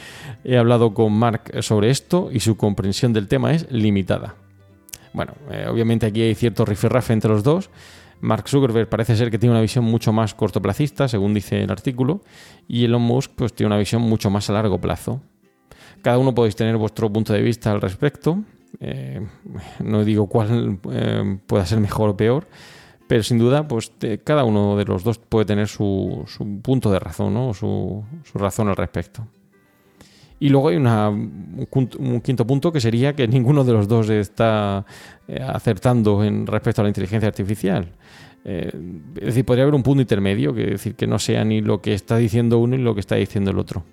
he 0.44 0.56
hablado 0.56 0.94
con 0.94 1.12
Mark 1.12 1.50
sobre 1.62 1.90
esto 1.90 2.28
y 2.32 2.40
su 2.40 2.56
comprensión 2.56 3.12
del 3.12 3.26
tema 3.26 3.52
es 3.52 3.70
limitada. 3.72 4.36
Bueno, 5.12 5.32
eh, 5.50 5.66
obviamente 5.68 6.06
aquí 6.06 6.22
hay 6.22 6.34
cierto 6.36 6.64
rifirrafe 6.64 7.12
entre 7.12 7.30
los 7.30 7.42
dos. 7.42 7.70
Mark 8.20 8.48
Zuckerberg 8.48 8.88
parece 8.88 9.16
ser 9.16 9.30
que 9.30 9.38
tiene 9.38 9.52
una 9.52 9.62
visión 9.62 9.84
mucho 9.84 10.12
más 10.12 10.34
cortoplacista, 10.34 11.08
según 11.08 11.34
dice 11.34 11.62
el 11.62 11.70
artículo, 11.70 12.22
y 12.68 12.84
Elon 12.84 13.02
Musk 13.02 13.32
pues, 13.34 13.54
tiene 13.54 13.68
una 13.68 13.78
visión 13.78 14.02
mucho 14.02 14.30
más 14.30 14.50
a 14.50 14.52
largo 14.52 14.78
plazo. 14.78 15.20
Cada 16.02 16.18
uno 16.18 16.34
podéis 16.34 16.56
tener 16.56 16.76
vuestro 16.76 17.12
punto 17.12 17.32
de 17.32 17.42
vista 17.42 17.70
al 17.70 17.80
respecto. 17.80 18.42
Eh, 18.80 19.20
no 19.84 20.04
digo 20.04 20.26
cuál 20.26 20.78
eh, 20.90 21.38
pueda 21.46 21.66
ser 21.66 21.80
mejor 21.80 22.10
o 22.10 22.16
peor, 22.16 22.46
pero 23.06 23.22
sin 23.22 23.38
duda, 23.38 23.66
pues 23.66 23.92
cada 24.24 24.44
uno 24.44 24.76
de 24.76 24.84
los 24.84 25.04
dos 25.04 25.18
puede 25.18 25.44
tener 25.44 25.68
su, 25.68 26.24
punto 26.62 26.90
de 26.90 26.98
razón, 26.98 27.34
¿no? 27.34 27.52
su, 27.52 28.04
razón 28.34 28.68
al 28.68 28.76
respecto. 28.76 29.26
Y 30.38 30.48
luego 30.48 30.68
hay 30.68 30.76
un, 30.76 32.20
quinto 32.22 32.46
punto 32.46 32.72
que 32.72 32.80
sería 32.80 33.14
que 33.14 33.28
ninguno 33.28 33.62
de 33.62 33.72
los 33.74 33.86
dos 33.86 34.08
está 34.08 34.86
eh, 35.28 35.38
acertando 35.46 36.24
en 36.24 36.46
respecto 36.46 36.80
a 36.80 36.84
la 36.84 36.88
inteligencia 36.88 37.28
artificial. 37.28 37.92
es 38.42 38.72
decir, 39.14 39.44
podría 39.44 39.64
haber 39.64 39.74
un 39.74 39.82
punto 39.82 40.00
intermedio, 40.00 40.54
que 40.54 40.64
decir 40.64 40.94
que 40.94 41.06
no 41.06 41.18
sea 41.18 41.44
ni 41.44 41.60
lo 41.60 41.82
que 41.82 41.92
está 41.92 42.16
diciendo 42.16 42.58
uno 42.58 42.78
ni 42.78 42.82
lo 42.82 42.94
que 42.94 43.00
está 43.00 43.16
diciendo 43.16 43.50
el 43.50 43.58
otro 43.58 43.84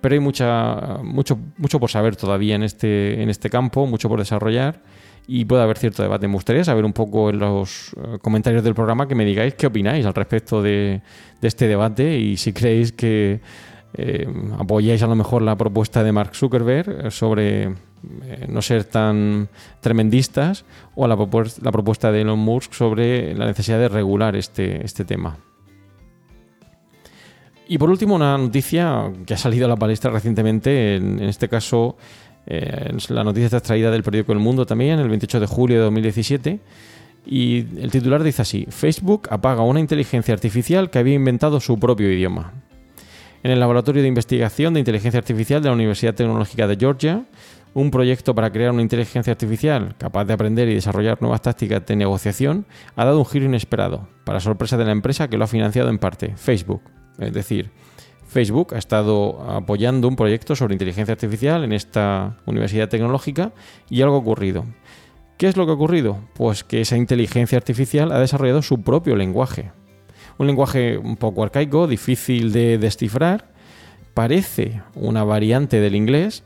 pero 0.00 0.14
hay 0.14 0.20
mucha, 0.20 0.98
mucho, 1.02 1.38
mucho 1.56 1.80
por 1.80 1.90
saber 1.90 2.16
todavía 2.16 2.54
en 2.54 2.62
este, 2.62 3.22
en 3.22 3.28
este 3.28 3.50
campo, 3.50 3.86
mucho 3.86 4.08
por 4.08 4.18
desarrollar 4.18 4.80
y 5.28 5.44
puede 5.44 5.62
haber 5.62 5.76
cierto 5.76 6.02
debate. 6.02 6.26
Me 6.26 6.34
gustaría 6.34 6.64
saber 6.64 6.84
un 6.84 6.94
poco 6.94 7.28
en 7.30 7.38
los 7.38 7.94
eh, 7.96 8.18
comentarios 8.22 8.64
del 8.64 8.74
programa 8.74 9.06
que 9.06 9.14
me 9.14 9.26
digáis 9.26 9.54
qué 9.54 9.66
opináis 9.66 10.06
al 10.06 10.14
respecto 10.14 10.62
de, 10.62 11.02
este 11.42 11.68
debate 11.68 12.18
y 12.18 12.36
si 12.38 12.52
creéis 12.52 12.92
que 12.92 13.40
eh, 13.94 14.26
apoyáis 14.58 15.02
a 15.02 15.06
lo 15.06 15.14
mejor 15.14 15.42
la 15.42 15.56
propuesta 15.56 16.02
de 16.02 16.12
Mark 16.12 16.34
Zuckerberg 16.34 17.06
eh, 17.06 17.10
sobre 17.10 17.74
no 18.48 18.62
ser 18.62 18.84
tan 18.84 19.48
tremendistas 19.80 20.64
o 20.94 21.06
la, 21.08 21.16
la 21.16 21.72
propuesta 21.72 22.12
de 22.12 22.20
Elon 22.20 22.38
Musk 22.38 22.72
sobre 22.72 23.34
la 23.34 23.46
necesidad 23.46 23.78
de 23.78 23.88
regular 23.88 24.36
este, 24.36 24.84
este 24.84 25.04
tema. 25.04 25.36
Y 27.70 27.76
por 27.76 27.90
último, 27.90 28.14
una 28.14 28.38
noticia 28.38 29.12
que 29.26 29.34
ha 29.34 29.36
salido 29.36 29.66
a 29.66 29.68
la 29.68 29.76
palestra 29.76 30.10
recientemente, 30.10 30.96
en, 30.96 31.20
este 31.20 31.50
caso, 31.50 31.98
eh, 32.46 32.96
la 33.10 33.22
noticia 33.22 33.44
está 33.44 33.58
extraída 33.58 33.90
del 33.90 34.02
periódico 34.02 34.32
El 34.32 34.38
Mundo 34.38 34.64
también, 34.64 34.98
el 34.98 35.08
28 35.10 35.38
de 35.38 35.46
julio 35.46 35.76
de 35.76 35.82
2017. 35.84 36.60
Y 37.26 37.66
el 37.78 37.90
titular 37.90 38.22
dice 38.22 38.40
así: 38.40 38.66
Facebook 38.70 39.28
apaga 39.30 39.60
una 39.62 39.80
inteligencia 39.80 40.32
artificial 40.32 40.88
que 40.88 40.98
había 40.98 41.12
inventado 41.12 41.60
su 41.60 41.78
propio 41.78 42.10
idioma. 42.10 42.54
En 43.42 43.50
el 43.50 43.60
Laboratorio 43.60 44.00
de 44.00 44.08
Investigación 44.08 44.72
de 44.72 44.80
Inteligencia 44.80 45.18
Artificial 45.18 45.62
de 45.62 45.68
la 45.68 45.74
Universidad 45.74 46.14
Tecnológica 46.14 46.66
de 46.66 46.76
Georgia, 46.76 47.24
un 47.74 47.90
proyecto 47.90 48.34
para 48.34 48.50
crear 48.50 48.72
una 48.72 48.80
inteligencia 48.80 49.30
artificial 49.30 49.94
capaz 49.98 50.24
de 50.24 50.32
aprender 50.32 50.70
y 50.70 50.74
desarrollar 50.74 51.20
nuevas 51.20 51.42
tácticas 51.42 51.84
de 51.84 51.96
negociación 51.96 52.64
ha 52.96 53.04
dado 53.04 53.18
un 53.18 53.26
giro 53.26 53.44
inesperado, 53.44 54.08
para 54.24 54.40
sorpresa 54.40 54.78
de 54.78 54.86
la 54.86 54.92
empresa 54.92 55.28
que 55.28 55.36
lo 55.36 55.44
ha 55.44 55.48
financiado 55.48 55.90
en 55.90 55.98
parte, 55.98 56.32
Facebook. 56.36 56.80
Es 57.18 57.32
decir, 57.32 57.70
Facebook 58.28 58.74
ha 58.74 58.78
estado 58.78 59.40
apoyando 59.50 60.06
un 60.06 60.16
proyecto 60.16 60.54
sobre 60.54 60.74
inteligencia 60.74 61.12
artificial 61.12 61.64
en 61.64 61.72
esta 61.72 62.36
universidad 62.46 62.88
tecnológica 62.88 63.52
y 63.88 64.02
algo 64.02 64.16
ha 64.16 64.20
ocurrido. 64.20 64.64
¿Qué 65.38 65.48
es 65.48 65.56
lo 65.56 65.64
que 65.64 65.72
ha 65.72 65.76
ocurrido? 65.76 66.18
Pues 66.34 66.62
que 66.62 66.80
esa 66.80 66.96
inteligencia 66.96 67.56
artificial 67.56 68.12
ha 68.12 68.20
desarrollado 68.20 68.60
su 68.60 68.82
propio 68.82 69.16
lenguaje. 69.16 69.70
Un 70.36 70.46
lenguaje 70.46 70.98
un 70.98 71.16
poco 71.16 71.42
arcaico, 71.42 71.86
difícil 71.86 72.52
de 72.52 72.76
descifrar, 72.78 73.50
parece 74.14 74.82
una 74.94 75.24
variante 75.24 75.80
del 75.80 75.94
inglés 75.94 76.44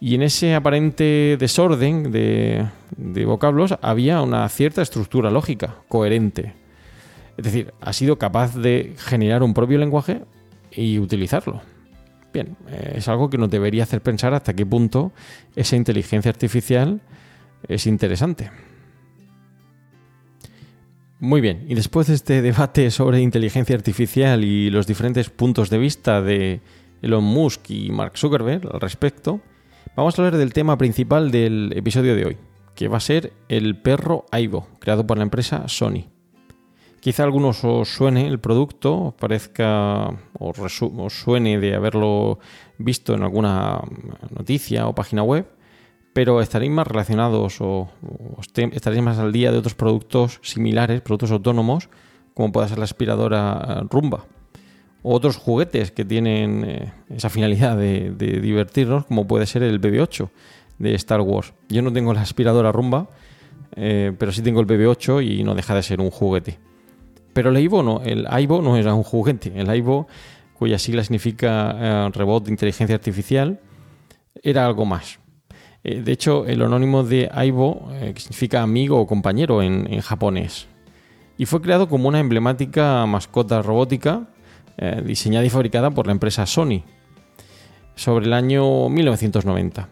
y 0.00 0.14
en 0.14 0.22
ese 0.22 0.54
aparente 0.54 1.36
desorden 1.38 2.12
de, 2.12 2.66
de 2.96 3.24
vocablos 3.24 3.74
había 3.82 4.22
una 4.22 4.48
cierta 4.48 4.82
estructura 4.82 5.30
lógica, 5.30 5.76
coherente. 5.88 6.63
Es 7.36 7.44
decir, 7.44 7.74
ha 7.80 7.92
sido 7.92 8.18
capaz 8.18 8.56
de 8.56 8.94
generar 8.96 9.42
un 9.42 9.54
propio 9.54 9.78
lenguaje 9.78 10.22
y 10.70 10.98
utilizarlo. 10.98 11.62
Bien, 12.32 12.56
eh, 12.68 12.94
es 12.96 13.08
algo 13.08 13.30
que 13.30 13.38
nos 13.38 13.50
debería 13.50 13.84
hacer 13.84 14.00
pensar 14.00 14.34
hasta 14.34 14.54
qué 14.54 14.66
punto 14.66 15.12
esa 15.54 15.76
inteligencia 15.76 16.30
artificial 16.30 17.00
es 17.68 17.86
interesante. 17.86 18.50
Muy 21.20 21.40
bien, 21.40 21.64
y 21.68 21.74
después 21.74 22.08
de 22.08 22.14
este 22.14 22.42
debate 22.42 22.90
sobre 22.90 23.20
inteligencia 23.20 23.74
artificial 23.74 24.44
y 24.44 24.68
los 24.68 24.86
diferentes 24.86 25.30
puntos 25.30 25.70
de 25.70 25.78
vista 25.78 26.20
de 26.20 26.60
Elon 27.02 27.24
Musk 27.24 27.70
y 27.70 27.90
Mark 27.90 28.18
Zuckerberg 28.18 28.68
al 28.70 28.80
respecto, 28.80 29.40
vamos 29.96 30.18
a 30.18 30.22
hablar 30.22 30.38
del 30.38 30.52
tema 30.52 30.76
principal 30.76 31.30
del 31.30 31.72
episodio 31.76 32.16
de 32.16 32.26
hoy, 32.26 32.36
que 32.74 32.88
va 32.88 32.98
a 32.98 33.00
ser 33.00 33.32
el 33.48 33.76
perro 33.80 34.26
Aibo, 34.32 34.68
creado 34.80 35.06
por 35.06 35.16
la 35.16 35.24
empresa 35.24 35.66
Sony. 35.68 36.13
Quizá 37.04 37.24
a 37.24 37.26
algunos 37.26 37.62
os 37.64 37.92
suene 37.92 38.26
el 38.26 38.40
producto, 38.40 39.12
parezca 39.20 40.08
o 40.40 40.54
os 40.56 41.12
suene 41.12 41.60
de 41.60 41.74
haberlo 41.74 42.38
visto 42.78 43.12
en 43.12 43.22
alguna 43.22 43.84
noticia 44.32 44.88
o 44.88 44.96
página 44.96 45.20
web, 45.22 45.44
pero 46.14 46.40
estaréis 46.40 46.72
más 46.72 46.88
relacionados 46.88 47.60
o, 47.60 47.92
estaréis 48.72 49.02
más 49.02 49.18
al 49.18 49.32
día 49.36 49.52
de 49.52 49.58
otros 49.58 49.74
productos 49.74 50.40
similares, 50.40 51.02
productos 51.02 51.30
autónomos, 51.30 51.90
como 52.32 52.52
puede 52.52 52.70
ser 52.70 52.78
la 52.78 52.84
aspiradora 52.84 53.84
Rumba. 53.90 54.24
O 55.02 55.12
otros 55.12 55.36
juguetes 55.36 55.90
que 55.90 56.06
tienen 56.06 56.64
eh, 56.64 56.92
esa 57.10 57.28
finalidad 57.28 57.76
de, 57.76 58.12
divertirnos, 58.16 59.04
como 59.04 59.26
puede 59.26 59.44
ser 59.44 59.62
el 59.62 59.78
BB-8 59.78 60.30
de 60.78 60.94
Star 60.94 61.20
Wars. 61.20 61.52
Yo 61.68 61.82
no 61.82 61.92
tengo 61.92 62.14
la 62.14 62.22
aspiradora 62.22 62.72
Rumba, 62.72 63.10
eh, 63.76 64.16
pero 64.18 64.32
sí 64.32 64.40
tengo 64.40 64.60
el 64.60 64.66
BB-8 64.66 65.20
y 65.22 65.44
no 65.44 65.54
deja 65.54 65.74
de 65.74 65.82
ser 65.82 66.00
un 66.00 66.10
juguete. 66.10 66.64
Pero 67.34 67.50
el 67.50 67.56
Aibo 67.56 67.82
no, 67.82 68.00
el 68.02 68.26
Aibo 68.30 68.62
no 68.62 68.76
era 68.76 68.94
un 68.94 69.02
juguete. 69.02 69.52
El 69.54 69.68
Aibo, 69.68 70.06
cuya 70.56 70.78
sigla 70.78 71.02
significa 71.02 71.76
eh, 71.76 72.10
robot 72.14 72.44
de 72.44 72.52
inteligencia 72.52 72.94
artificial, 72.94 73.60
era 74.42 74.64
algo 74.64 74.86
más. 74.86 75.18
Eh, 75.82 76.00
de 76.00 76.12
hecho, 76.12 76.46
el 76.46 76.62
anónimo 76.62 77.02
de 77.02 77.28
Aibo, 77.32 77.90
eh, 77.92 78.14
significa 78.16 78.62
amigo 78.62 79.00
o 79.00 79.06
compañero 79.06 79.62
en, 79.62 80.00
japonés, 80.00 80.68
y 81.36 81.46
fue 81.46 81.60
creado 81.60 81.88
como 81.88 82.08
una 82.08 82.20
emblemática 82.20 83.04
mascota 83.06 83.60
robótica 83.60 84.28
diseñada 85.04 85.44
y 85.44 85.50
fabricada 85.50 85.92
por 85.92 86.06
la 86.06 86.12
empresa 86.12 86.46
Sony 86.46 86.82
sobre 87.94 88.26
el 88.26 88.32
año 88.32 88.88
1990. 88.88 89.88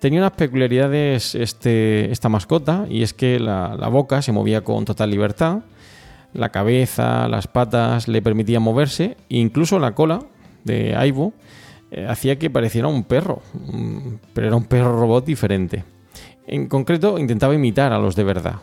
Tenía 0.00 0.18
unas 0.18 0.32
peculiaridades 0.32 1.36
este, 1.36 2.10
esta 2.10 2.28
mascota 2.28 2.86
y 2.90 3.04
es 3.04 3.14
que 3.14 3.38
la, 3.38 3.76
la 3.78 3.86
boca 3.86 4.20
se 4.20 4.32
movía 4.32 4.62
con 4.62 4.84
total 4.84 5.10
libertad, 5.10 5.60
la 6.32 6.50
cabeza, 6.50 7.28
las 7.28 7.46
patas 7.46 8.08
le 8.08 8.22
permitían 8.22 8.62
moverse, 8.62 9.16
incluso 9.28 9.78
la 9.78 9.94
cola 9.94 10.20
de 10.64 10.94
Aibo 10.96 11.32
eh, 11.90 12.06
hacía 12.08 12.38
que 12.38 12.50
pareciera 12.50 12.88
un 12.88 13.04
perro, 13.04 13.42
mm, 13.54 14.14
pero 14.32 14.46
era 14.46 14.56
un 14.56 14.64
perro 14.64 14.98
robot 14.98 15.24
diferente. 15.24 15.84
En 16.46 16.68
concreto, 16.68 17.18
intentaba 17.18 17.54
imitar 17.54 17.92
a 17.92 17.98
los 17.98 18.16
de 18.16 18.24
verdad. 18.24 18.56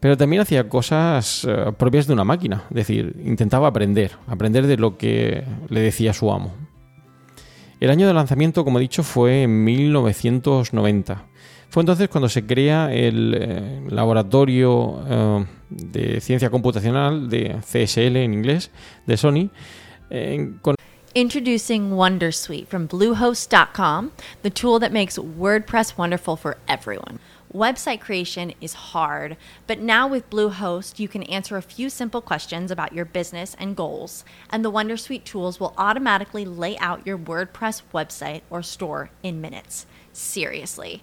Pero 0.00 0.16
también 0.16 0.42
hacía 0.42 0.68
cosas 0.68 1.46
eh, 1.48 1.72
propias 1.76 2.06
de 2.06 2.14
una 2.14 2.24
máquina, 2.24 2.64
es 2.70 2.76
decir, 2.76 3.20
intentaba 3.24 3.68
aprender, 3.68 4.12
aprender 4.26 4.66
de 4.66 4.78
lo 4.78 4.96
que 4.96 5.44
le 5.68 5.80
decía 5.80 6.14
su 6.14 6.32
amo. 6.32 6.54
El 7.80 7.90
año 7.90 8.06
de 8.06 8.14
lanzamiento, 8.14 8.64
como 8.64 8.78
he 8.78 8.82
dicho, 8.82 9.02
fue 9.02 9.42
en 9.42 9.64
1990. 9.64 11.24
Fue 11.70 11.82
entonces 11.82 12.08
cuando 12.08 12.28
se 12.28 12.44
crea 12.44 12.92
el 12.92 13.34
eh, 13.38 13.80
laboratorio 13.90 15.04
eh, 15.08 15.46
de 15.70 16.20
ciencia 16.20 16.50
computacional 16.50 17.30
de 17.30 17.60
CSL 17.60 18.16
en 18.16 18.34
inglés 18.34 18.72
de 19.06 19.16
Sony. 19.16 19.50
Eh, 20.10 20.54
con 20.62 20.74
Introducing 21.14 21.92
Wondersuite 21.92 22.66
from 22.66 22.86
Bluehost.com, 22.86 24.12
the 24.42 24.50
tool 24.50 24.80
that 24.80 24.92
makes 24.92 25.16
WordPress 25.16 25.96
wonderful 25.96 26.36
for 26.36 26.56
everyone. 26.68 27.20
Website 27.52 28.00
creation 28.00 28.52
is 28.60 28.92
hard, 28.92 29.36
but 29.66 29.80
now 29.80 30.06
with 30.06 30.30
Bluehost, 30.30 31.00
you 31.00 31.08
can 31.08 31.24
answer 31.24 31.56
a 31.56 31.62
few 31.62 31.90
simple 31.90 32.20
questions 32.20 32.70
about 32.70 32.92
your 32.92 33.04
business 33.04 33.56
and 33.58 33.74
goals, 33.76 34.24
and 34.50 34.64
the 34.64 34.70
Wondersuite 34.70 35.24
tools 35.24 35.58
will 35.58 35.74
automatically 35.76 36.44
lay 36.44 36.78
out 36.78 37.04
your 37.04 37.18
WordPress 37.18 37.82
website 37.92 38.42
or 38.50 38.62
store 38.62 39.10
in 39.24 39.40
minutes. 39.40 39.86
Seriously. 40.12 41.02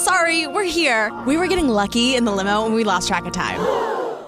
sorry, 0.00 0.46
we're 0.46 0.64
here. 0.64 1.12
We 1.26 1.36
were 1.36 1.46
getting 1.46 1.68
lucky 1.68 2.16
in 2.16 2.24
the 2.24 2.32
limo 2.32 2.66
and 2.66 2.74
we 2.74 2.84
lost 2.84 3.08
track 3.08 3.26
of 3.26 3.32
time. 3.32 3.60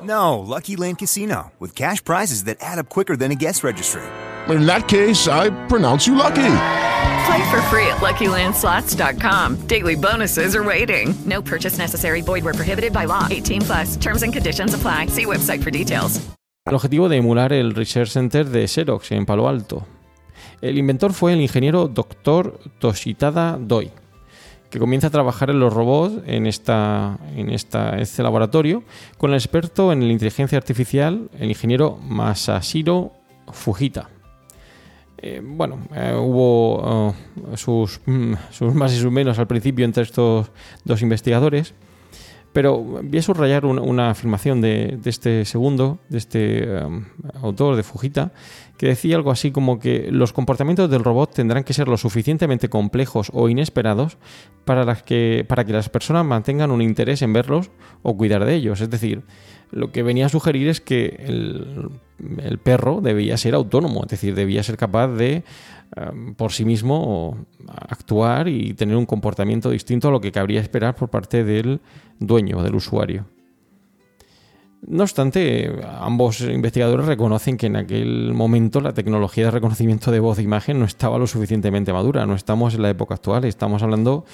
No, 0.03 0.41
Lucky 0.41 0.77
Land 0.77 0.99
Casino, 0.99 1.53
with 1.59 1.75
cash 1.75 2.03
prizes 2.03 2.45
that 2.45 2.59
add 2.61 2.79
up 2.79 2.89
quicker 2.89 3.17
than 3.17 3.31
a 3.31 3.37
guest 3.37 3.63
registry. 3.65 4.03
In 4.49 4.67
that 4.67 4.89
case, 4.89 5.29
I 5.29 5.51
pronounce 5.69 6.07
you 6.07 6.17
lucky. 6.17 6.55
Play 7.27 7.51
for 7.51 7.63
free 7.71 7.87
at 7.87 8.01
LuckyLandSlots.com. 8.01 9.67
Daily 9.69 9.95
bonuses 9.95 10.57
are 10.57 10.65
waiting. 10.65 11.15
No 11.25 11.41
purchase 11.41 11.79
necessary. 11.79 12.21
Void 12.21 12.45
where 12.45 12.55
prohibited 12.55 12.93
by 12.93 13.05
law. 13.07 13.29
18 13.31 13.63
plus. 13.63 13.97
Terms 13.97 14.23
and 14.25 14.33
conditions 14.33 14.75
apply. 14.75 15.07
See 15.07 15.25
website 15.25 15.63
for 15.63 15.71
details. 15.71 16.21
El 16.65 16.75
objetivo 16.75 17.09
de 17.09 17.17
emular 17.17 17.53
el 17.53 17.75
Research 17.75 18.11
Center 18.11 18.49
de 18.49 18.69
Xerox 18.69 19.11
en 19.13 19.27
Palo 19.27 19.49
Alto. 19.49 19.85
El 20.61 20.79
inventor 20.79 21.13
fue 21.13 21.33
el 21.33 21.41
ingeniero 21.41 21.89
Dr. 21.89 22.59
Toshitada 22.79 23.57
Doi, 23.59 23.91
que 24.73 24.79
comienza 24.79 25.09
a 25.09 25.11
trabajar 25.11 25.51
en 25.51 25.61
los 25.61 25.71
robots 25.71 26.23
en, 26.27 26.47
esta, 26.47 27.19
en 27.37 27.51
esta, 27.51 27.99
este 27.99 28.23
laboratorio 28.23 28.85
con 29.19 29.31
el 29.31 29.37
experto 29.37 29.93
en 29.93 30.01
la 30.01 30.11
inteligencia 30.11 30.57
artificial, 30.57 31.29
el 31.39 31.51
ingeniero 31.51 31.99
Masashiro 31.99 33.13
Fujita. 33.53 34.09
Eh, 35.19 35.43
bueno, 35.45 35.79
eh, 35.95 36.17
hubo 36.19 37.11
uh, 37.11 37.15
sus, 37.55 38.01
mm, 38.07 38.33
sus, 38.51 38.75
más 38.75 38.95
y 38.95 38.97
sus 38.97 39.13
menos 39.13 39.39
al 39.39 39.47
principio 39.47 39.85
entre 39.85 40.05
estos 40.05 40.51
dos 40.85 41.03
investigadores, 41.03 41.75
pero 42.53 42.79
voy 42.79 43.19
a 43.19 43.23
subrayar 43.23 43.65
una, 43.65 44.11
afirmación 44.11 44.61
de, 44.61 44.99
este 45.05 45.45
segundo, 45.45 45.99
de 46.09 46.19
este 46.19 46.85
um, 46.85 47.05
autor, 47.41 47.77
de 47.77 47.83
Fujita, 47.83 48.33
que 48.77 48.89
decía 48.89 49.17
algo 49.17 49.31
así 49.31 49.53
como 49.53 49.79
que 49.79 50.09
los 50.11 50.33
comportamientos 50.33 50.91
del 50.91 51.05
robot 51.05 51.33
tendrán 51.33 51.65
que 51.65 51.73
ser 51.73 51.89
lo 51.89 51.97
suficientemente 51.97 52.69
complejos 52.69 53.31
o 53.33 53.49
inesperados 53.49 54.19
para, 54.65 54.97
que, 54.97 55.47
para 55.49 55.65
que 55.65 55.73
las 55.73 55.89
personas 55.89 56.27
mantengan 56.27 56.71
un 56.71 56.83
interés 56.83 57.23
en 57.23 57.33
verlos 57.33 57.71
o 58.03 58.17
cuidar 58.17 58.45
de 58.45 58.55
ellos. 58.55 58.81
Es 58.81 58.91
decir, 58.91 59.23
lo 59.73 59.91
que 59.91 60.03
venía 60.03 60.27
a 60.27 60.29
sugerir 60.29 60.69
es 60.69 60.81
que 60.81 61.17
el, 61.27 61.91
perro 62.63 63.01
debía 63.01 63.37
ser 63.37 63.55
autónomo, 63.55 64.03
es 64.05 64.11
decir, 64.11 64.35
debía 64.35 64.63
ser 64.63 64.77
capaz 64.77 65.09
de 65.09 65.43
em, 65.97 66.35
por 66.35 66.53
sí 66.53 66.65
mismo 66.65 67.47
actuar 67.67 68.49
y 68.49 68.75
tener 68.75 68.97
un 68.97 69.07
comportamiento 69.07 69.71
distinto 69.71 70.09
a 70.09 70.11
lo 70.13 70.21
que 70.21 70.31
cabría 70.31 70.61
esperar 70.61 70.95
por 70.95 71.09
parte 71.09 71.43
del 71.43 71.81
dueño, 72.21 72.63
del 72.63 72.77
usuario. 72.77 73.27
No 74.87 75.05
obstante, 75.05 75.81
ambos 76.01 76.41
investigadores 76.41 77.07
reconocen 77.07 77.57
que 77.57 77.67
en 77.67 77.77
aquel 77.77 78.35
momento 78.35 78.81
la 78.81 78.93
tecnología 78.93 79.45
de 79.45 79.53
reconocimiento 79.53 80.11
de 80.11 80.19
voz 80.19 80.39
e 80.39 80.43
imagen 80.43 80.81
no 80.81 80.85
estaba 80.85 81.19
lo 81.19 81.29
suficientemente 81.29 81.93
madura. 81.93 82.27
No 82.27 82.35
estamos 82.35 82.75
en 82.75 82.83
la 82.83 82.91
época 82.91 83.15
actual, 83.15 83.45
estamos 83.45 83.83
hablando 83.83 84.25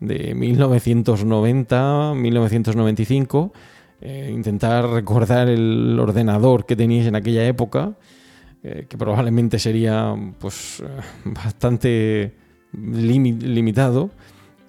de 0.00 0.34
1990, 0.34 2.12
1995. 2.14 3.52
Eh, 4.00 4.30
intentar 4.32 4.86
recordar 4.88 5.48
el 5.48 5.98
ordenador 5.98 6.66
que 6.66 6.76
teníais 6.76 7.06
en 7.06 7.16
aquella 7.16 7.46
época, 7.46 7.94
eh, 8.62 8.86
que 8.88 8.98
probablemente 8.98 9.58
sería 9.58 10.14
pues 10.38 10.80
eh, 10.80 10.86
bastante 11.24 12.34
limitado. 12.72 14.10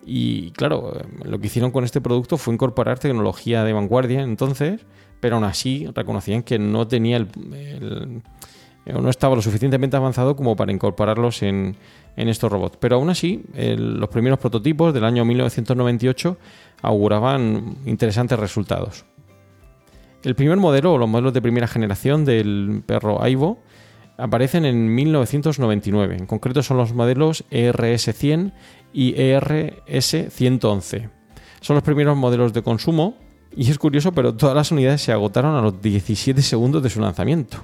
Y 0.05 0.51
claro, 0.51 0.93
lo 1.25 1.39
que 1.39 1.47
hicieron 1.47 1.71
con 1.71 1.83
este 1.83 1.99
producto 1.99 2.37
fue 2.37 2.53
incorporar 2.53 2.97
tecnología 2.99 3.65
de 3.65 3.73
vanguardia 3.73 4.21
entonces 4.21 4.85
pero 5.19 5.35
aún 5.35 5.45
así 5.45 5.87
reconocían 5.93 6.43
que 6.43 6.59
no 6.59 6.87
tenía 6.87 7.17
el, 7.17 8.21
no 8.85 9.09
estaba 9.09 9.35
lo 9.35 9.41
suficientemente 9.41 9.97
avanzado 9.97 10.35
como 10.35 10.55
para 10.55 10.71
incorporarlos 10.71 11.43
en, 11.43 11.75
estos 12.15 12.51
robots. 12.51 12.77
Pero 12.79 12.95
aún 12.95 13.09
así, 13.09 13.43
los 13.55 14.09
primeros 14.09 14.39
prototipos 14.39 14.91
del 14.93 15.03
año 15.03 15.23
1998 15.23 16.37
auguraban 16.81 17.77
interesantes 17.85 18.39
resultados. 18.39 19.05
El 20.27 20.35
primer 20.35 20.57
modelo, 20.57 20.91
o 20.91 20.97
los 20.97 21.07
modelos 21.07 21.31
de 21.31 21.41
primera 21.41 21.69
generación 21.69 22.25
del 22.25 22.83
perro 22.85 23.23
Aibo, 23.23 23.59
aparecen 24.17 24.65
en 24.65 24.93
1999. 24.93 26.17
En 26.17 26.25
concreto 26.25 26.61
son 26.61 26.75
los 26.75 26.93
modelos 26.93 27.45
ERS-100 27.49 28.51
y 28.91 29.15
ERS-111. 29.15 31.09
Son 31.61 31.75
los 31.75 31.83
primeros 31.83 32.17
modelos 32.17 32.51
de 32.51 32.61
consumo 32.61 33.15
y 33.55 33.71
es 33.71 33.79
curioso, 33.79 34.11
pero 34.11 34.35
todas 34.35 34.53
las 34.53 34.69
unidades 34.69 35.01
se 35.01 35.13
agotaron 35.13 35.55
a 35.55 35.61
los 35.61 35.81
17 35.81 36.41
segundos 36.41 36.83
de 36.83 36.89
su 36.89 36.99
lanzamiento. 36.99 37.59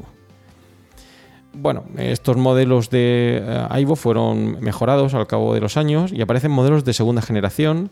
Bueno, 1.52 1.84
estos 1.97 2.38
modelos 2.38 2.89
de 2.89 3.43
eh, 3.43 3.67
Aivo 3.71 3.97
fueron 3.97 4.58
mejorados 4.62 5.13
al 5.15 5.28
cabo 5.28 5.54
de 5.54 5.60
los 5.60 5.76
años 5.76 6.13
y 6.13 6.21
aparecen 6.21 6.52
modelos 6.52 6.86
de 6.86 6.93
segunda 6.93 7.21
generación, 7.21 7.91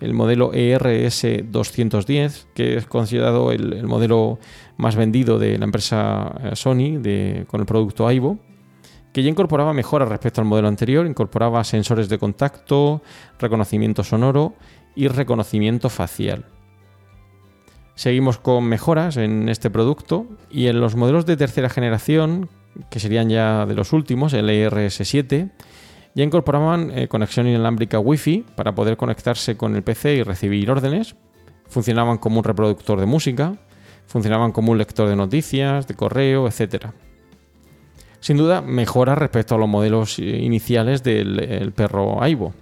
el 0.00 0.14
modelo 0.14 0.52
ERS 0.52 1.26
210, 1.44 2.48
que 2.54 2.76
es 2.76 2.86
considerado 2.86 3.52
el, 3.52 3.84
modelo 3.84 4.38
más 4.76 4.96
vendido 4.96 5.38
de 5.38 5.58
la 5.58 5.64
empresa 5.64 6.34
eh, 6.42 6.56
Sony 6.56 7.00
con 7.46 7.60
el 7.60 7.66
producto 7.66 8.06
Aivo, 8.06 8.38
que 9.12 9.22
ya 9.22 9.28
incorporaba 9.28 9.72
mejoras 9.72 10.08
respecto 10.08 10.40
al 10.40 10.46
modelo 10.46 10.68
anterior, 10.68 11.06
incorporaba 11.06 11.64
sensores 11.64 12.08
de 12.08 12.18
contacto, 12.18 13.02
reconocimiento 13.38 14.04
sonoro 14.04 14.54
y 14.94 15.08
reconocimiento 15.08 15.90
facial. 15.90 16.46
Seguimos 17.94 18.38
con 18.38 18.64
mejoras 18.64 19.16
en 19.18 19.48
este 19.48 19.68
producto 19.68 20.26
y 20.50 20.68
en 20.68 20.80
los 20.80 20.96
modelos 20.96 21.26
de 21.26 21.36
tercera 21.36 21.68
generación, 21.68 22.48
que 22.88 23.00
serían 23.00 23.28
ya 23.28 23.66
de 23.66 23.74
los 23.74 23.92
últimos, 23.92 24.32
el 24.32 24.48
ERS7, 24.48 25.50
ya 26.14 26.24
incorporaban 26.24 26.90
eh, 26.96 27.08
conexión 27.08 27.46
inalámbrica 27.46 27.98
Wi-Fi 27.98 28.44
para 28.56 28.74
poder 28.74 28.96
conectarse 28.96 29.56
con 29.56 29.76
el 29.76 29.82
PC 29.82 30.16
y 30.16 30.22
recibir 30.22 30.70
órdenes. 30.70 31.14
Funcionaban 31.68 32.18
como 32.18 32.38
un 32.38 32.44
reproductor 32.44 32.98
de 32.98 33.06
música, 33.06 33.54
funcionaban 34.06 34.52
como 34.52 34.72
un 34.72 34.78
lector 34.78 35.08
de 35.08 35.16
noticias, 35.16 35.86
de 35.86 35.94
correo, 35.94 36.48
etc. 36.48 36.86
Sin 38.18 38.36
duda, 38.36 38.60
mejora 38.60 39.14
respecto 39.14 39.54
a 39.54 39.58
los 39.58 39.68
modelos 39.68 40.18
eh, 40.18 40.22
iniciales 40.22 41.02
del 41.04 41.72
perro 41.74 42.22
Aibo. 42.22 42.52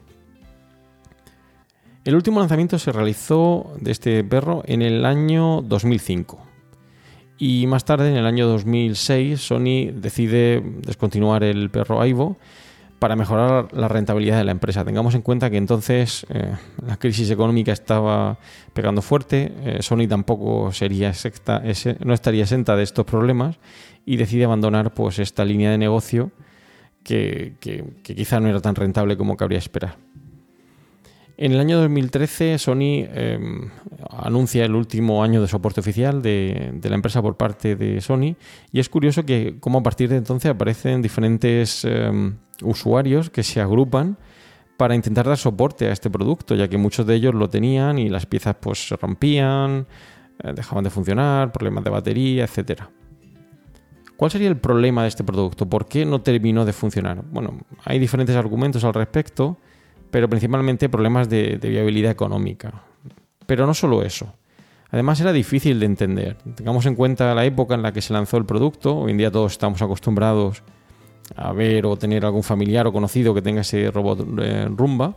El 2.04 2.14
último 2.14 2.40
lanzamiento 2.40 2.78
se 2.78 2.92
realizó 2.92 3.72
de 3.80 3.90
este 3.90 4.24
perro 4.24 4.62
en 4.66 4.82
el 4.82 5.04
año 5.04 5.62
2005. 5.62 6.38
Y 7.38 7.66
más 7.66 7.84
tarde, 7.84 8.11
en 8.11 8.16
el 8.16 8.26
año 8.26 8.46
2006, 8.48 9.40
Sony 9.40 9.92
decide 9.92 10.62
descontinuar 10.82 11.44
el 11.44 11.70
perro 11.70 12.00
Aibo 12.00 12.37
para 12.98 13.14
mejorar 13.14 13.72
la 13.72 13.88
rentabilidad 13.88 14.38
de 14.38 14.44
la 14.44 14.52
empresa. 14.52 14.84
Tengamos 14.84 15.14
en 15.14 15.22
cuenta 15.22 15.50
que 15.50 15.56
entonces 15.56 16.26
eh, 16.30 16.52
la 16.84 16.96
crisis 16.96 17.30
económica 17.30 17.72
estaba 17.72 18.38
pegando 18.72 19.02
fuerte, 19.02 19.52
eh, 19.64 19.78
Sony 19.82 20.08
tampoco 20.08 20.72
sería 20.72 21.12
no 22.04 22.14
estaría 22.14 22.42
exenta 22.42 22.76
de 22.76 22.82
estos 22.82 23.04
problemas 23.04 23.56
y 24.04 24.16
decide 24.16 24.44
abandonar 24.44 24.92
pues, 24.94 25.18
esta 25.18 25.44
línea 25.44 25.70
de 25.70 25.78
negocio 25.78 26.32
que, 27.04 27.54
quizá 28.02 28.40
no 28.40 28.48
era 28.48 28.61
tan 28.61 28.74
rentable 28.74 29.16
como 29.16 29.37
cabría 29.37 29.58
esperar. 29.58 29.96
En 31.37 31.52
el 31.52 31.61
año 31.61 31.78
2013 31.78 32.58
Sony 32.58 33.06
em, 33.14 33.70
anuncia 34.11 34.64
el 34.64 34.74
último 34.74 35.22
año 35.22 35.40
de 35.40 35.46
soporte 35.46 35.80
oficial 35.80 36.20
de, 36.20 36.80
la 36.82 36.94
empresa 36.96 37.22
por 37.22 37.37
parte 37.37 37.76
de 37.76 38.00
Sony 38.00 38.34
y 38.72 38.80
es 38.80 38.88
curioso 38.88 39.24
que 39.24 39.56
como 39.61 39.78
a 39.78 39.82
partir 39.84 40.08
de 40.08 40.16
entonces 40.16 40.50
aparecen 40.50 41.00
diferentes 41.00 41.84
em, 41.84 42.34
usuarios 42.62 43.30
que 43.30 43.42
se 43.42 43.60
agrupan 43.60 44.18
para 44.76 44.94
intentar 44.94 45.26
dar 45.26 45.36
soporte 45.36 45.86
a 45.86 45.92
este 45.92 46.10
producto, 46.10 46.54
ya 46.54 46.68
que 46.68 46.78
muchos 46.78 47.06
de 47.06 47.14
ellos 47.14 47.34
lo 47.34 47.48
tenían 47.48 47.98
y 47.98 48.08
las 48.08 48.26
piezas 48.26 48.56
pues 48.60 48.88
se 48.88 48.96
rompían, 48.96 49.86
eh, 50.42 50.52
dejaban 50.54 50.84
de 50.84 50.90
funcionar, 50.90 51.52
problemas 51.52 51.84
de 51.84 51.90
batería, 51.90 52.44
etc. 52.44 52.82
¿Cuál 54.16 54.30
sería 54.30 54.48
el 54.48 54.56
problema 54.56 55.02
de 55.02 55.08
este 55.08 55.24
producto? 55.24 55.68
¿Por 55.68 55.86
qué 55.86 56.04
no 56.04 56.20
terminó 56.20 56.64
de 56.64 56.72
funcionar? 56.72 57.22
Bueno, 57.30 57.58
hay 57.84 57.98
diferentes 57.98 58.36
argumentos 58.36 58.84
al 58.84 58.94
respecto 58.94 59.58
pero 60.10 60.28
principalmente 60.28 60.88
problemas 60.88 61.28
de, 61.28 61.58
viabilidad 61.62 62.10
económica. 62.10 62.72
Pero 63.46 63.66
no 63.66 63.74
solo 63.74 64.02
eso. 64.02 64.32
Además 64.90 65.20
era 65.20 65.32
difícil 65.32 65.80
de 65.80 65.86
entender. 65.86 66.36
Tengamos 66.54 66.86
en 66.86 66.94
cuenta 66.94 67.34
la 67.34 67.44
época 67.44 67.74
en 67.74 67.82
la 67.82 67.92
que 67.92 68.00
se 68.00 68.12
lanzó 68.12 68.38
el 68.38 68.46
producto. 68.46 68.96
Hoy 68.96 69.12
en 69.12 69.18
día 69.18 69.30
todos 69.30 69.52
estamos 69.52 69.82
acostumbrados 69.82 70.62
ver 71.54 71.86
o 71.86 71.96
tener 71.96 72.24
algún 72.24 72.42
familiar 72.42 72.86
o 72.86 72.92
conocido 72.92 73.34
que 73.34 73.42
tenga 73.42 73.60
ese 73.60 73.90
robot 73.90 74.26
eh, 74.40 74.68
rumba 74.70 75.16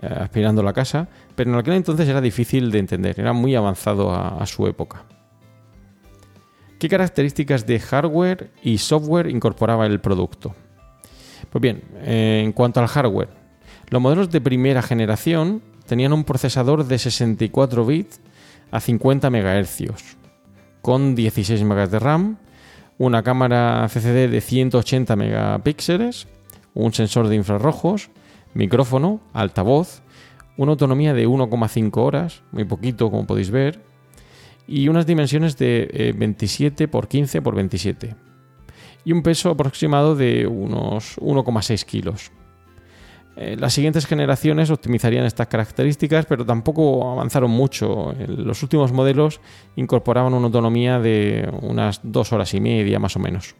eh, 0.00 0.06
aspirando 0.06 0.60
a 0.60 0.64
la 0.64 0.72
casa. 0.72 1.08
Pero 1.34 1.50
en 1.50 1.58
aquel 1.58 1.74
entonces 1.74 2.08
era 2.08 2.20
difícil 2.20 2.70
de 2.70 2.78
entender. 2.78 3.18
Era 3.18 3.32
muy 3.32 3.54
avanzado 3.54 4.14
a, 4.14 4.44
su 4.46 4.66
época. 4.66 5.04
¿Qué 6.78 6.88
características 6.88 7.66
de 7.66 7.80
hardware 7.80 8.50
y 8.62 8.78
software 8.78 9.28
incorporaba 9.28 9.86
el 9.86 10.00
producto? 10.00 10.54
Pues 11.50 11.60
bien, 11.60 11.82
eh, 11.96 12.42
en 12.44 12.52
cuanto 12.52 12.80
al 12.80 12.86
hardware, 12.86 13.28
los 13.90 14.00
modelos 14.00 14.30
de 14.30 14.40
primera 14.40 14.82
generación 14.82 15.62
tenían 15.86 16.12
un 16.12 16.24
procesador 16.24 16.84
de 16.84 16.98
64 16.98 17.84
bits 17.86 18.20
a 18.70 18.80
50 18.80 19.30
MHz, 19.30 20.16
con 20.82 21.14
16 21.14 21.64
MB 21.64 21.88
de 21.88 21.98
RAM, 21.98 22.38
una 22.98 23.22
cámara 23.22 23.86
CCD 23.88 24.28
de 24.28 24.40
180 24.40 25.16
megapíxeles, 25.16 26.26
un 26.74 26.92
sensor 26.92 27.28
de 27.28 27.36
infrarrojos, 27.36 28.10
micrófono, 28.54 29.20
altavoz, 29.32 30.02
una 30.56 30.72
autonomía 30.72 31.14
de 31.14 31.28
1,5 31.28 31.96
horas, 31.96 32.42
muy 32.50 32.64
poquito 32.64 33.10
como 33.10 33.26
podéis 33.26 33.50
ver, 33.50 33.80
y 34.66 34.88
unas 34.88 35.06
dimensiones 35.06 35.56
de 35.56 36.14
27 36.16 36.84
x 36.84 37.06
15 37.08 37.38
x 37.38 37.54
27 37.54 38.16
y 39.04 39.12
un 39.12 39.22
peso 39.22 39.50
aproximado 39.50 40.16
de 40.16 40.46
unos 40.46 41.16
1,6 41.18 41.84
kilos. 41.84 42.32
Eh, 43.40 43.56
las 43.56 43.72
siguientes 43.72 44.04
generaciones 44.04 44.68
optimizarían 44.68 45.24
estas 45.24 45.46
características, 45.46 46.26
pero 46.26 46.44
tampoco 46.44 47.08
avanzaron 47.12 47.52
mucho. 47.52 48.12
Los 48.26 48.64
últimos 48.64 48.90
modelos 48.90 49.40
incorporaban 49.76 50.34
una 50.34 50.46
autonomía 50.46 50.98
de 50.98 51.48
unas 51.62 52.00
dos 52.02 52.32
horas 52.32 52.52
y 52.54 52.60
media 52.60 52.98
más 52.98 53.14
o 53.14 53.20
menos. 53.20 53.54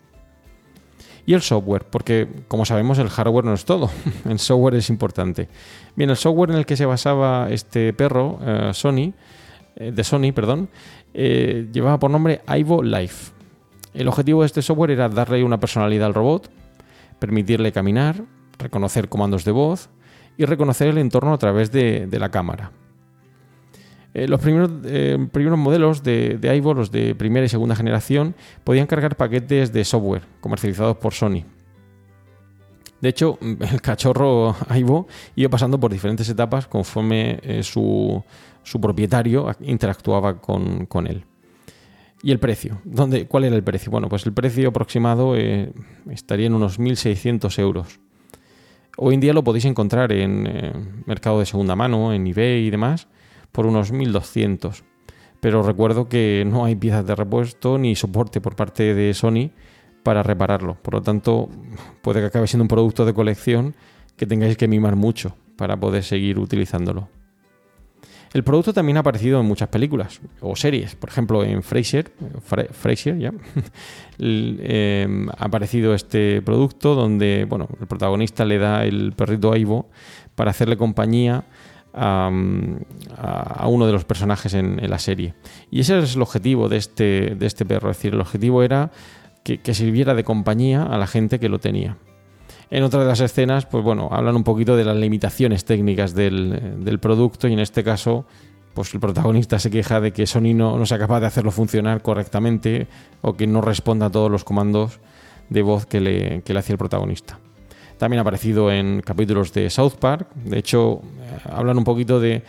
Y 1.27 1.35
el 1.35 1.43
software, 1.43 1.85
porque 1.85 2.27
como 2.49 2.65
sabemos 2.65 2.99
el 2.99 3.09
hardware 3.09 3.45
no 3.45 3.55
es 3.55 3.65
todo, 3.65 3.89
el 4.29 4.41
software 4.41 4.75
es 4.75 4.91
importante. 4.91 5.49
Bien, 5.95 6.11
el 6.11 6.17
software 6.17 6.51
en 6.51 6.57
el 6.57 6.67
que 6.67 6.77
se 6.77 6.85
basaba 6.85 7.47
este 7.49 7.93
perro, 7.93 8.41
eh, 8.45 8.71
Sony, 8.75 9.13
eh, 9.77 9.93
de 9.93 10.03
Sony, 10.03 10.33
perdón, 10.35 10.69
llevaba 11.15 12.01
por 12.01 12.11
nombre 12.11 12.41
Ivo 12.49 12.83
Life. 12.83 13.33
El 13.95 14.09
objetivo 14.09 14.41
de 14.43 14.47
este 14.47 14.61
software 14.61 14.91
era 14.91 15.09
darle 15.09 15.45
una 15.45 15.61
personalidad 15.61 16.09
al 16.09 16.15
robot, 16.15 16.51
permitirle 17.21 17.71
caminar, 17.71 18.25
reconocer 18.59 19.09
comandos 19.09 19.45
de 19.45 19.53
voz 19.53 19.91
y 20.37 20.45
reconocer 20.45 20.89
el 20.89 20.99
entorno 20.99 21.33
a 21.33 21.39
través 21.39 21.71
de, 21.73 22.09
la 22.13 22.31
cámara. 22.31 22.71
Eh, 24.15 24.29
los 24.29 24.41
primeros, 24.41 24.71
eh, 24.85 25.19
primeros, 25.33 25.59
modelos 25.59 26.03
de, 26.03 26.39
de 26.39 26.61
los 26.61 26.91
de 26.91 27.15
primera 27.15 27.45
y 27.45 27.49
segunda 27.49 27.77
generación, 27.77 28.35
podían 28.65 28.87
cargar 28.87 29.17
paquetes 29.17 29.73
de 29.73 29.85
software 29.85 30.23
comercializados 30.41 30.97
por 30.97 31.13
Sony. 31.13 31.45
De 33.01 33.09
hecho, 33.09 33.39
el 33.73 33.81
cachorro 33.83 34.57
Ivo 34.75 35.09
iba 35.37 35.51
pasando 35.51 35.79
por 35.79 35.93
diferentes 35.93 36.29
etapas 36.29 36.67
conforme 36.67 37.41
eh, 37.43 37.63
su, 37.63 38.23
propietario 38.81 39.51
interactuaba 39.61 40.41
con, 40.41 41.07
él. 41.07 41.25
¿Y 42.23 42.31
el 42.31 42.39
precio? 42.39 42.81
¿Dónde, 42.85 43.27
¿Cuál 43.27 43.45
era 43.45 43.57
el 43.57 43.65
precio? 43.65 43.91
Bueno, 43.91 44.09
pues 44.09 44.25
el 44.27 44.33
precio 44.33 44.69
aproximado 44.69 45.35
estaría 45.37 46.47
en 46.47 46.55
unos 46.55 46.79
1.600 46.79 47.59
euros. 47.59 48.01
Hoy 49.01 49.15
en 49.15 49.21
día 49.21 49.33
lo 49.33 49.45
podéis 49.45 49.65
encontrar 49.65 50.11
en 50.11 50.45
eh, 50.49 50.73
mercado 51.07 51.39
de 51.39 51.47
segunda 51.47 51.77
mano, 51.77 52.13
en 52.13 52.27
eBay 52.27 52.67
y 52.67 52.71
demás, 52.71 53.07
por 53.53 53.65
unos 53.65 53.93
1200. 53.93 54.83
pero 55.39 55.63
recuerdo 55.63 56.09
que 56.09 56.45
no 56.45 56.65
hay 56.65 56.75
piezas 56.75 57.07
de 57.07 57.15
repuesto 57.15 57.79
ni 57.79 57.95
soporte 57.95 58.41
por 58.41 58.57
parte 58.57 58.95
de 58.95 59.15
Sony 59.15 59.53
para 60.03 60.25
repararlo. 60.25 60.75
Por 60.83 60.95
lo 60.95 61.03
tanto, 61.03 61.49
puede 62.03 62.19
que 62.19 62.27
acabe 62.27 62.49
siendo 62.49 62.65
un 62.65 62.69
producto 62.69 63.05
de 63.05 63.15
colección 63.15 63.77
que 64.17 64.27
tengáis 64.27 64.57
que 64.57 64.67
mimar 64.67 64.97
mucho 64.97 65.37
para 65.57 65.77
poder 65.77 66.03
seguir 66.03 66.41
utilizándolo. 66.41 67.09
El 68.33 68.45
producto 68.45 68.73
también 68.73 68.97
ha 68.99 69.01
aparecido 69.01 69.41
en 69.41 69.47
muchas 69.47 69.69
películas 69.69 70.21
o 70.41 70.55
series. 70.55 70.95
Por 70.95 71.09
ejemplo, 71.09 71.45
en 71.45 71.63
Frasier, 71.63 72.11
ya, 73.19 73.33
em, 74.19 75.29
ha 75.31 75.45
aparecido 75.45 75.95
este 75.95 76.43
producto 76.43 76.95
donde 76.95 77.47
bueno, 77.49 77.69
el 77.81 77.87
protagonista 77.87 78.45
le 78.45 78.59
da 78.59 78.85
el 78.85 79.13
perrito 79.13 79.53
Aibo 79.53 79.89
para 80.35 80.51
hacerle 80.51 80.77
compañía 80.77 81.45
a, 81.95 82.31
uno 83.67 83.87
de 83.87 83.93
los 83.93 84.05
personajes 84.05 84.55
en, 84.55 84.79
la 84.89 84.99
serie. 84.99 85.35
Y 85.71 85.81
ese 85.81 85.99
es 85.99 86.17
el 86.17 86.23
objetivo 86.23 86.69
de 86.69 86.77
este, 86.77 87.35
de 87.37 87.47
este 87.47 87.65
perro. 87.65 87.91
Es 87.91 87.97
decir, 87.97 88.15
el 88.15 88.21
objetivo 88.21 88.63
era 88.63 88.91
que, 89.43 89.75
sirviera 89.75 90.15
de 90.15 90.25
compañía 90.25 90.83
a 90.83 90.99
la 90.99 91.07
gente 91.07 91.39
que 91.39 91.49
lo 91.49 91.59
tenía. 91.59 91.97
En 92.71 92.83
otra 92.83 93.01
de 93.01 93.07
las 93.07 93.21
escenas, 93.21 93.65
pues 93.67 93.83
bueno, 93.83 94.09
hablan 94.13 94.37
un 94.37 94.45
poquito 94.45 94.77
de 94.77 94.85
las 94.85 94.97
limitaciones 94.97 95.65
técnicas 95.65 96.15
del, 96.15 96.99
producto 97.01 97.49
y 97.49 97.55
en 97.55 97.61
este 97.61 97.83
caso, 97.83 98.27
pues 98.75 98.93
el 98.93 99.01
protagonista 99.01 99.59
se 99.59 99.71
queja 99.71 100.01
de 100.01 100.13
que 100.13 100.27
Sony 100.27 100.55
no, 100.55 100.77
no, 100.77 100.85
sea 100.85 100.99
capaz 100.99 101.21
de 101.21 101.27
hacerlo 101.27 101.51
funcionar 101.51 102.03
correctamente 102.03 102.87
o 103.23 103.35
que 103.35 103.47
no 103.47 103.63
responda 103.63 104.07
a 104.07 104.11
todos 104.11 104.31
los 104.31 104.45
comandos 104.45 105.01
de 105.49 105.63
voz 105.63 105.87
que 105.87 106.01
le, 106.01 106.43
que 106.43 106.53
le 106.53 106.59
hacía 106.59 106.75
el 106.75 106.79
protagonista. 106.79 107.39
También 107.99 108.19
ha 108.19 108.23
aparecido 108.23 108.71
en 108.71 109.01
capítulos 109.01 109.53
de 109.53 109.69
South 109.71 109.95
Park. 109.99 110.29
De 110.37 110.59
hecho, 110.59 111.03
eh, 111.21 111.39
hablan 111.51 111.79
un 111.79 111.85
poquito 111.85 112.21
de, 112.21 112.43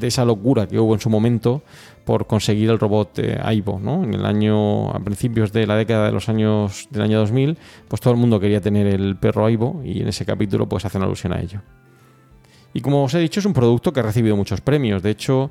esa 0.00 0.24
locura 0.24 0.66
que 0.66 0.78
hubo 0.78 0.94
en 0.94 1.00
su 1.00 1.10
momento 1.10 1.62
por 2.06 2.26
conseguir 2.26 2.70
el 2.70 2.78
robot 2.78 3.18
eh, 3.18 3.38
Aibo. 3.42 3.78
¿no? 3.78 4.02
En 4.02 4.14
el 4.14 4.24
año, 4.24 4.88
a 4.90 4.98
principios 5.00 5.52
de 5.52 5.66
la 5.66 5.76
década 5.76 6.06
de 6.06 6.12
los 6.12 6.30
años 6.30 6.88
del 6.90 7.02
año 7.02 7.18
2000, 7.18 7.58
pues 7.86 8.00
todo 8.00 8.14
el 8.14 8.18
mundo 8.18 8.40
quería 8.40 8.62
tener 8.62 8.86
el 8.86 9.16
perro 9.16 9.44
Aibo 9.44 9.82
y 9.84 10.00
en 10.00 10.08
ese 10.08 10.24
capítulo 10.24 10.66
pues 10.66 10.86
hacen 10.86 11.02
alusión 11.02 11.34
a 11.34 11.40
ello. 11.40 11.60
Y 12.72 12.80
como 12.80 13.04
os 13.04 13.14
he 13.14 13.18
dicho, 13.18 13.40
es 13.40 13.46
un 13.46 13.52
producto 13.52 13.92
que 13.92 14.00
ha 14.00 14.02
recibido 14.02 14.36
muchos 14.36 14.62
premios. 14.62 15.02
De 15.02 15.10
hecho, 15.10 15.50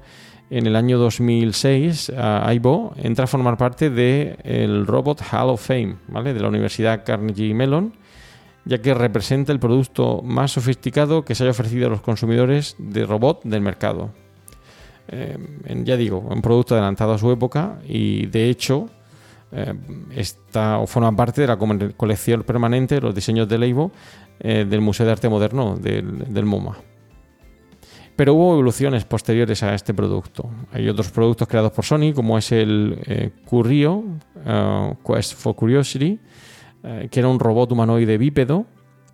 en 0.50 0.66
el 0.66 0.76
año 0.76 0.98
2006, 0.98 2.12
Aibo 2.18 2.94
entra 2.98 3.26
a 3.26 3.28
formar 3.28 3.56
parte 3.56 3.90
del 3.90 4.86
Robot 4.86 5.22
Hall 5.32 5.50
of 5.52 5.66
Fame, 5.66 5.96
¿vale? 6.08 6.34
De 6.34 6.42
la 6.42 6.50
Universidad 6.50 7.06
Carnegie 7.06 7.54
Mellon 7.54 7.94
ya 8.66 8.82
que 8.82 8.94
representa 8.94 9.52
el 9.52 9.60
producto 9.60 10.22
más 10.24 10.52
sofisticado 10.52 11.26
que 11.26 11.36
se 11.36 11.44
haya 11.44 11.52
ofrecido 11.52 11.88
a 11.88 11.90
los 11.90 12.02
consumidores 12.02 12.76
de 12.78 13.06
robot 13.06 13.44
del 13.44 13.62
mercado. 13.62 14.12
Eh, 15.08 15.38
ya 15.84 15.98
digo, 15.98 16.20
un 16.20 16.42
producto 16.42 16.76
adelantado 16.76 17.14
a 17.14 17.18
su 17.18 17.30
época 17.32 17.80
y 17.86 18.26
de 18.28 18.50
hecho 18.50 18.90
eh, 19.52 19.74
está 20.16 20.80
o 20.80 20.88
forma 20.88 21.14
parte 21.14 21.42
de 21.42 21.48
la 21.48 21.58
colección 21.58 22.44
permanente 22.44 22.96
de 22.96 23.02
los 23.02 23.14
diseños 23.14 23.50
de 23.50 23.58
Leibo 23.58 23.92
eh, 24.40 24.66
del 24.68 24.80
Museo 24.80 25.06
de 25.06 25.12
Arte 25.12 25.28
Moderno 25.28 25.76
del, 25.76 26.46
MoMA. 26.46 26.78
Pero 28.16 28.36
hubo 28.36 28.54
evoluciones 28.54 29.04
posteriores 29.06 29.62
a 29.64 29.74
este 29.74 29.94
producto. 29.94 30.50
Hay 30.72 30.88
otros 30.88 31.10
productos 31.10 31.48
creados 31.48 31.72
por 31.72 31.84
Sony, 31.84 32.14
como 32.14 32.38
es 32.38 32.52
el 32.52 33.34
Curio 33.44 34.04
Quest 35.04 35.34
for 35.34 35.56
Curiosity, 35.56 36.20
eh, 36.84 37.08
que 37.10 37.20
era 37.20 37.30
un 37.30 37.40
robot 37.40 37.72
humanoide 37.72 38.18
bípedo, 38.18 38.66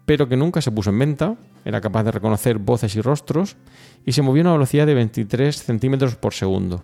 pero 0.05 0.27
que 0.27 0.35
nunca 0.35 0.59
se 0.61 0.71
puso 0.71 0.89
en 0.89 0.99
venta, 0.99 1.35
era 1.63 1.81
capaz 1.81 2.03
de 2.03 2.11
reconocer 2.11 2.57
voces 2.57 2.95
y 2.95 3.01
rostros, 3.01 3.57
y 4.05 4.11
se 4.13 4.23
movió 4.23 4.41
a 4.41 4.45
una 4.45 4.53
velocidad 4.53 4.87
de 4.87 4.95
23 4.95 5.55
centímetros 5.55 6.15
por 6.15 6.33
segundo. 6.33 6.83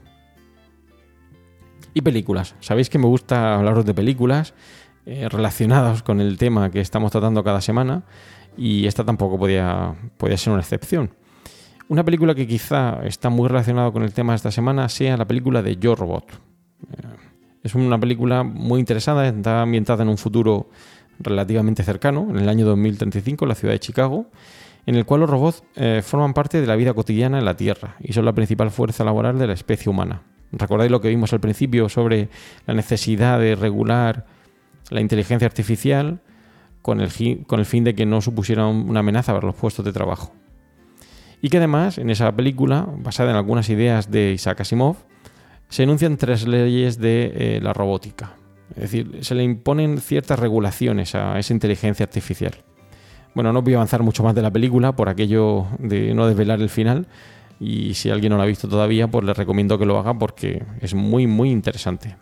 Y 1.93 2.01
películas. 2.01 2.55
Sabéis 2.59 2.89
que 2.89 2.99
me 2.99 3.07
gusta 3.07 3.55
hablaros 3.55 3.85
de 3.85 3.93
películas 3.95 4.53
eh, 5.07 5.27
relacionadas 5.29 6.03
con 6.03 6.21
el 6.21 6.37
tema 6.37 6.69
que 6.69 6.81
estamos 6.81 7.11
tratando 7.11 7.43
cada 7.43 7.61
semana, 7.61 8.03
y 8.57 8.85
esta 8.85 9.03
tampoco 9.03 9.39
podía, 9.39 9.95
podía 10.17 10.37
ser 10.37 10.53
una 10.53 10.61
excepción. 10.61 11.11
Una 11.87 12.03
película 12.03 12.35
que 12.35 12.47
quizá 12.47 13.03
está 13.05 13.29
muy 13.29 13.47
relacionada 13.47 13.91
con 13.91 14.03
el 14.03 14.13
tema 14.13 14.33
de 14.33 14.37
esta 14.37 14.51
semana 14.51 14.89
sea 14.89 15.17
la 15.17 15.25
película 15.25 15.61
de 15.61 15.77
Yo 15.77 15.95
Robot. 15.95 16.25
Es 17.65 17.73
una 17.73 17.99
película 17.99 18.43
muy 18.43 18.79
interesada, 18.79 19.27
está 19.27 19.63
ambientada 19.63 20.03
en 20.03 20.09
un 20.09 20.19
futuro 20.19 20.69
relativamente 21.17 21.81
cercano, 21.81 22.27
en 22.29 22.37
el 22.37 22.47
año 22.47 22.63
2035, 22.63 23.43
en 23.43 23.49
la 23.49 23.55
ciudad 23.55 23.73
de 23.73 23.79
Chicago, 23.79 24.27
en 24.85 24.93
el 24.93 25.03
cual 25.03 25.21
los 25.21 25.29
robots 25.31 25.63
eh, 25.75 26.03
forman 26.05 26.35
parte 26.35 26.61
de 26.61 26.67
la 26.67 26.75
vida 26.75 26.93
cotidiana 26.93 27.39
en 27.39 27.45
la 27.45 27.57
Tierra 27.57 27.95
y 27.99 28.13
son 28.13 28.23
la 28.23 28.33
principal 28.33 28.69
fuerza 28.69 29.03
laboral 29.03 29.39
de 29.39 29.47
la 29.47 29.53
especie 29.53 29.89
humana. 29.89 30.21
¿Recordáis 30.51 30.91
lo 30.91 31.01
que 31.01 31.09
vimos 31.09 31.33
al 31.33 31.39
principio 31.39 31.89
sobre 31.89 32.29
la 32.67 32.75
necesidad 32.75 33.39
de 33.39 33.55
regular 33.55 34.27
la 34.91 35.01
inteligencia 35.01 35.47
artificial 35.47 36.21
con 36.83 37.01
el 37.01 37.09
fin 37.09 37.83
de 37.83 37.95
que 37.95 38.05
no 38.05 38.21
supusiera 38.21 38.67
una 38.67 38.99
amenaza 38.99 39.33
para 39.33 39.47
los 39.47 39.55
puestos 39.55 39.83
de 39.83 39.91
trabajo? 39.91 40.35
Y 41.41 41.49
que 41.49 41.57
además, 41.57 41.97
en 41.97 42.11
esa 42.11 42.31
película, 42.35 42.87
basada 42.99 43.31
en 43.31 43.37
algunas 43.37 43.71
ideas 43.71 44.11
de 44.11 44.33
Isaac 44.33 44.61
Asimov, 44.61 44.97
se 45.69 45.83
enuncian 45.83 46.17
tres 46.17 46.47
leyes 46.47 46.99
de 46.99 47.31
eh, 47.35 47.59
la 47.61 47.73
robótica. 47.73 48.35
Es 48.75 48.83
decir, 48.83 49.19
se 49.21 49.35
le 49.35 49.43
imponen 49.43 49.99
ciertas 49.99 50.39
regulaciones 50.39 51.15
a 51.15 51.37
esa 51.39 51.53
inteligencia 51.53 52.03
artificial. 52.03 52.55
Bueno, 53.33 53.51
no 53.51 53.61
voy 53.61 53.73
a 53.73 53.77
avanzar 53.77 54.01
mucho 54.01 54.23
más 54.23 54.33
de 54.33 54.41
la 54.41 54.51
película 54.51 54.95
por 54.95 55.09
aquello 55.09 55.67
de 55.79 56.13
no 56.13 56.27
desvelar 56.27 56.61
el 56.61 56.69
final. 56.69 57.07
Y 57.59 57.93
si 57.93 58.09
alguien 58.09 58.31
no 58.31 58.37
la 58.37 58.43
ha 58.43 58.47
visto 58.47 58.67
todavía, 58.67 59.07
pues 59.07 59.25
le 59.25 59.33
recomiendo 59.33 59.77
que 59.77 59.85
lo 59.85 59.97
haga 59.97 60.17
porque 60.17 60.63
es 60.81 60.93
muy, 60.93 61.27
muy 61.27 61.51
interesante. 61.51 62.15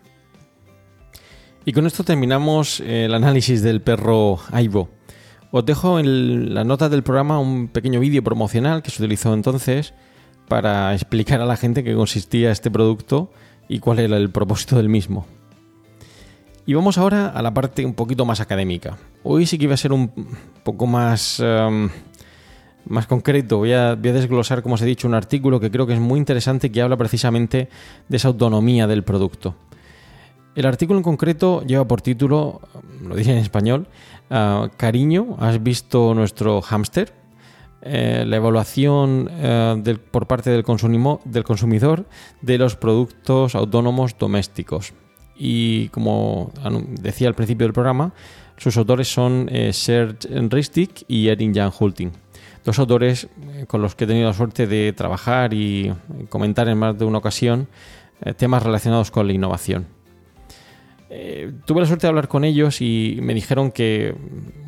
Y 1.64 1.72
con 1.72 1.86
esto 1.86 2.04
terminamos 2.04 2.80
el 2.80 3.14
análisis 3.14 3.62
del 3.62 3.80
perro 3.80 4.38
Aibo. 4.52 4.90
Os 5.50 5.64
dejo 5.64 5.98
en 5.98 6.52
la 6.52 6.64
nota 6.64 6.88
del 6.88 7.02
programa 7.02 7.38
un 7.38 7.68
pequeño 7.68 8.00
vídeo 8.00 8.22
promocional 8.22 8.82
que 8.82 8.90
se 8.90 9.02
utilizó 9.02 9.32
entonces 9.32 9.94
para 10.48 10.92
explicar 10.94 11.40
a 11.40 11.46
la 11.46 11.56
gente 11.56 11.84
qué 11.84 11.94
consistía 11.94 12.50
este 12.50 12.70
producto 12.70 13.30
y 13.68 13.78
cuál 13.78 13.98
era 13.98 14.16
el 14.16 14.30
propósito 14.30 14.76
del 14.76 14.88
mismo. 14.88 15.26
Y 16.66 16.74
vamos 16.74 16.96
ahora 16.96 17.28
a 17.28 17.42
la 17.42 17.52
parte 17.52 17.84
un 17.84 17.94
poquito 17.94 18.24
más 18.24 18.40
académica. 18.40 18.96
Hoy 19.22 19.46
sí 19.46 19.58
que 19.58 19.64
iba 19.64 19.74
a 19.74 19.78
ser 19.78 19.92
un 19.92 20.10
poco 20.62 20.86
más, 20.86 21.38
em, 21.40 21.90
más 22.86 23.06
concreto. 23.06 23.58
Voy 23.58 23.72
a, 23.72 23.96
desglosar, 23.96 24.62
como 24.62 24.76
os 24.76 24.82
he 24.82 24.86
dicho, 24.86 25.06
un 25.06 25.14
artículo 25.14 25.60
que 25.60 25.70
creo 25.70 25.86
que 25.86 25.92
es 25.92 26.00
muy 26.00 26.18
interesante 26.18 26.72
que 26.72 26.80
habla 26.80 26.96
precisamente 26.96 27.68
de 28.08 28.16
esa 28.16 28.28
autonomía 28.28 28.86
del 28.86 29.02
producto. 29.02 29.56
El 30.54 30.66
artículo 30.66 30.98
en 30.98 31.02
concreto 31.02 31.62
lleva 31.66 31.86
por 31.86 32.00
título, 32.00 32.60
lo 33.02 33.16
dije 33.16 33.32
en 33.32 33.38
español, 33.38 33.88
ah, 34.30 34.68
Cariño, 34.76 35.36
¿has 35.40 35.62
visto 35.62 36.14
nuestro 36.14 36.62
hámster? 36.62 37.12
Eh, 37.86 38.24
la 38.26 38.36
evaluación 38.36 39.28
eh, 39.30 39.98
por 40.10 40.26
parte 40.26 40.48
del, 40.48 40.64
consumidor 40.64 42.06
de 42.40 42.56
los 42.56 42.76
productos 42.76 43.54
autónomos 43.54 44.16
domésticos. 44.18 44.94
Y 45.36 45.88
como 45.88 46.50
decía 46.98 47.28
al 47.28 47.34
principio 47.34 47.66
del 47.66 47.74
programa, 47.74 48.14
sus 48.56 48.78
autores 48.78 49.12
son 49.12 49.50
eh, 49.52 49.74
Serge 49.74 50.26
Ristic 50.48 51.04
y 51.08 51.28
Erin 51.28 51.54
Jan 51.54 51.72
Hulting. 51.78 52.12
Dos 52.64 52.78
autores 52.78 53.28
con 53.66 53.82
los 53.82 53.94
que 53.94 54.04
he 54.04 54.06
tenido 54.06 54.28
la 54.28 54.32
suerte 54.32 54.66
de 54.66 54.94
trabajar 54.94 55.52
y 55.52 55.92
comentar 56.30 56.66
en 56.68 56.78
más 56.78 56.98
de 56.98 57.04
una 57.04 57.18
ocasión 57.18 57.68
temas 58.38 58.62
relacionados 58.62 59.10
con 59.10 59.26
la 59.26 59.34
innovación. 59.34 59.86
Eh, 61.10 61.52
tuve 61.64 61.80
la 61.80 61.86
suerte 61.86 62.06
de 62.06 62.08
hablar 62.08 62.28
con 62.28 62.44
ellos 62.44 62.80
y 62.80 63.18
me 63.20 63.34
dijeron 63.34 63.70
que, 63.70 64.14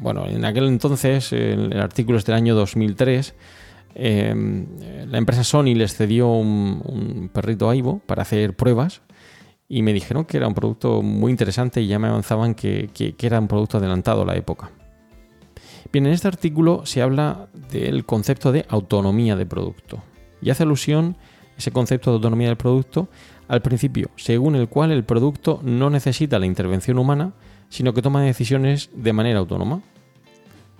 bueno, 0.00 0.26
en 0.26 0.44
aquel 0.44 0.68
entonces, 0.68 1.32
el, 1.32 1.72
el 1.72 1.80
artículo 1.80 2.18
es 2.18 2.24
del 2.24 2.36
año 2.36 2.54
2003, 2.54 3.34
em, 3.94 4.66
la 5.08 5.18
empresa 5.18 5.44
Sony 5.44 5.74
les 5.74 5.94
cedió 5.94 6.28
un, 6.28 7.30
perrito 7.32 7.70
Aibo 7.70 8.00
para 8.00 8.22
hacer 8.22 8.54
pruebas 8.54 9.02
y 9.68 9.82
me 9.82 9.92
dijeron 9.92 10.24
que 10.24 10.36
era 10.36 10.46
un 10.46 10.54
producto 10.54 11.02
muy 11.02 11.30
interesante 11.30 11.80
y 11.80 11.86
ya 11.86 11.98
me 11.98 12.08
avanzaban 12.08 12.54
que, 12.54 12.90
que 12.94 13.26
era 13.26 13.40
un 13.40 13.48
producto 13.48 13.78
adelantado 13.78 14.22
a 14.22 14.26
la 14.26 14.36
época. 14.36 14.70
Bien, 15.92 16.06
en 16.06 16.12
este 16.12 16.28
artículo 16.28 16.84
se 16.84 17.02
habla 17.02 17.48
del 17.70 18.04
concepto 18.04 18.52
de 18.52 18.66
autonomía 18.68 19.36
de 19.36 19.46
producto 19.46 20.02
y 20.42 20.50
hace 20.50 20.64
alusión 20.64 21.16
ese 21.56 21.70
concepto 21.70 22.10
de 22.10 22.16
autonomía 22.16 22.48
del 22.48 22.56
producto 22.56 23.08
al 23.48 23.62
principio, 23.62 24.10
según 24.16 24.56
el 24.56 24.68
cual 24.68 24.90
el 24.90 25.04
producto 25.04 25.60
no 25.62 25.90
necesita 25.90 26.38
la 26.38 26.46
intervención 26.46 26.98
humana, 26.98 27.32
sino 27.68 27.94
que 27.94 28.02
toma 28.02 28.22
decisiones 28.22 28.90
de 28.94 29.12
manera 29.12 29.38
autónoma. 29.38 29.82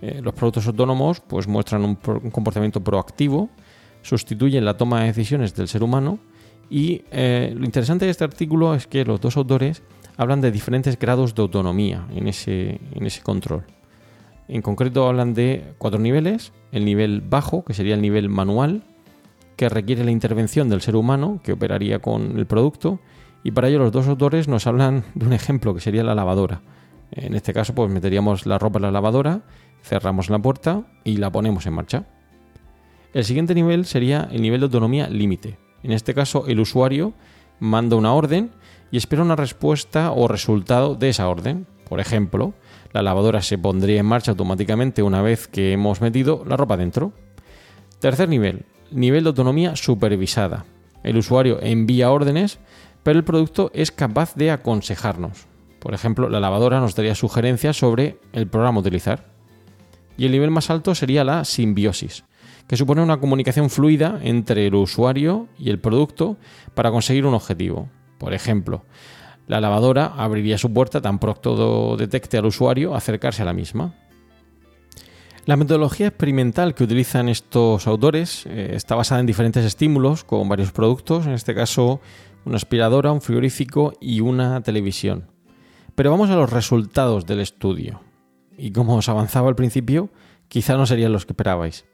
Eh, 0.01 0.21
los 0.21 0.33
productos 0.33 0.67
autónomos 0.67 1.21
pues, 1.21 1.47
muestran 1.47 1.83
un, 1.83 1.95
comportamiento 1.95 2.83
proactivo, 2.83 3.49
sustituyen 4.01 4.65
la 4.65 4.77
toma 4.77 5.01
de 5.01 5.07
decisiones 5.07 5.55
del 5.55 5.67
ser 5.67 5.83
humano 5.83 6.19
y 6.69 7.03
eh, 7.11 7.53
lo 7.55 7.65
interesante 7.65 8.05
de 8.05 8.11
este 8.11 8.23
artículo 8.23 8.75
es 8.75 8.85
que 8.85 9.05
los 9.05 9.19
dos 9.19 9.37
autores 9.37 9.81
hablan 10.17 10.41
de 10.41 10.51
diferentes 10.51 10.99
grados 10.99 11.33
de 11.35 11.41
autonomía 11.41 12.05
en 12.13 12.27
ese, 12.27 12.79
en 12.93 13.05
ese 13.05 13.21
control. 13.21 13.63
En 14.47 14.61
concreto 14.61 15.07
hablan 15.07 15.33
de 15.33 15.73
cuatro 15.77 15.99
niveles, 15.99 16.53
el 16.71 16.85
nivel 16.85 17.21
bajo, 17.21 17.65
que 17.65 17.73
sería 17.73 17.95
el 17.95 18.01
nivel 18.01 18.29
manual, 18.29 18.83
que 19.57 19.67
requiere 19.67 20.05
la 20.05 20.11
intervención 20.11 20.69
del 20.69 20.81
ser 20.81 20.95
humano 20.95 21.41
que 21.43 21.51
operaría 21.51 21.99
con 21.99 22.37
el 22.37 22.45
producto 22.45 22.99
y 23.43 23.51
para 23.51 23.67
ello 23.67 23.79
los 23.79 23.91
dos 23.91 24.07
autores 24.07 24.47
nos 24.47 24.67
hablan 24.67 25.03
de 25.15 25.25
un 25.25 25.33
ejemplo 25.33 25.73
que 25.73 25.81
sería 25.81 26.03
la 26.03 26.15
lavadora. 26.15 26.61
En 27.11 27.33
este 27.33 27.53
caso 27.53 27.73
pues 27.75 27.91
meteríamos 27.91 28.45
la 28.45 28.59
ropa 28.59 28.77
en 28.77 28.83
la 28.83 28.91
lavadora, 28.91 29.41
cerramos 29.81 30.29
la 30.29 30.39
puerta 30.39 30.83
y 31.03 31.17
la 31.17 31.31
ponemos 31.31 31.65
en 31.65 31.73
marcha. 31.73 32.05
El 33.13 33.25
siguiente 33.25 33.55
nivel 33.55 33.85
sería 33.85 34.29
el 34.31 34.41
nivel 34.41 34.59
de 34.59 34.65
autonomía 34.65 35.09
límite. 35.09 35.57
En 35.81 35.91
este 35.91 36.13
caso 36.13 36.45
el 36.47 36.59
usuario 36.59 37.13
manda 37.59 37.95
una 37.95 38.13
orden 38.13 38.51
y 38.91 38.97
espera 38.97 39.23
una 39.23 39.35
respuesta 39.35 40.11
o 40.11 40.27
resultado 40.27 40.95
de 40.95 41.09
esa 41.09 41.27
orden. 41.27 41.65
Por 41.89 41.99
ejemplo, 41.99 42.53
la 42.91 43.01
lavadora 43.01 43.41
se 43.41 43.57
pondría 43.57 43.99
en 43.99 44.05
marcha 44.05 44.31
automáticamente 44.31 45.01
una 45.01 45.21
vez 45.21 45.47
que 45.47 45.73
hemos 45.73 46.01
metido 46.01 46.43
la 46.45 46.57
ropa 46.57 46.77
dentro. 46.77 47.13
Tercer 47.99 48.29
nivel, 48.29 48.65
nivel 48.91 49.23
de 49.23 49.29
autonomía 49.29 49.75
supervisada. 49.75 50.65
El 51.03 51.17
usuario 51.17 51.59
envía 51.61 52.11
órdenes, 52.11 52.59
pero 53.03 53.19
el 53.19 53.25
producto 53.25 53.71
es 53.73 53.91
capaz 53.91 54.35
de 54.35 54.51
aconsejarnos. 54.51 55.47
Por 55.79 55.93
ejemplo, 55.93 56.29
la 56.29 56.39
lavadora 56.39 56.79
nos 56.79 56.95
daría 56.95 57.15
sugerencias 57.15 57.77
sobre 57.77 58.19
el 58.33 58.47
programa 58.47 58.79
utilizar. 58.79 59.25
Y 60.17 60.25
el 60.25 60.31
nivel 60.31 60.51
más 60.51 60.69
alto 60.69 60.95
sería 60.95 61.23
la 61.23 61.45
simbiosis, 61.45 62.25
que 62.67 62.75
supone 62.75 63.01
una 63.01 63.19
comunicación 63.19 63.69
fluida 63.69 64.19
entre 64.23 64.67
el 64.67 64.75
usuario 64.75 65.47
y 65.57 65.69
el 65.69 65.79
producto 65.79 66.37
para 66.73 66.91
conseguir 66.91 67.25
un 67.25 67.35
objetivo. 67.35 67.87
Por 68.17 68.33
ejemplo, 68.33 68.83
la 69.47 69.61
lavadora 69.61 70.13
abriría 70.17 70.57
su 70.57 70.73
puerta 70.73 71.01
tan 71.01 71.19
pronto 71.19 71.95
detecte 71.95 72.37
al 72.37 72.47
usuario 72.47 72.95
acercarse 72.95 73.43
a 73.43 73.45
la 73.45 73.53
misma. 73.53 73.93
La 75.47 75.55
metodología 75.55 76.07
experimental 76.07 76.75
que 76.75 76.83
utilizan 76.83 77.29
estos 77.29 77.87
autores 77.87 78.45
eh, 78.47 78.71
está 78.73 78.95
basada 78.95 79.21
en 79.21 79.25
diferentes 79.25 79.63
estímulos 79.63 80.25
con 80.25 80.49
varios 80.49 80.73
productos, 80.73 81.25
en 81.25 81.31
este 81.31 81.55
caso 81.55 82.01
una 82.43 82.57
aspiradora, 82.57 83.13
un 83.13 83.21
frigorífico 83.21 83.93
y 84.01 84.19
una 84.19 84.61
televisión. 84.61 85.31
Pero 85.95 86.11
vamos 86.11 86.29
a 86.31 86.35
los 86.35 86.49
resultados 86.49 87.25
del 87.25 87.39
estudio. 87.39 88.01
Y 88.57 88.71
como 88.71 88.97
os 88.97 89.07
avanzaba 89.07 89.47
al 89.47 89.55
principio, 89.55 90.09
quizá 90.49 90.75
no 90.75 90.85
serían 90.85 91.13
los 91.13 91.25
que 91.25 91.31
esperabais. 91.31 91.85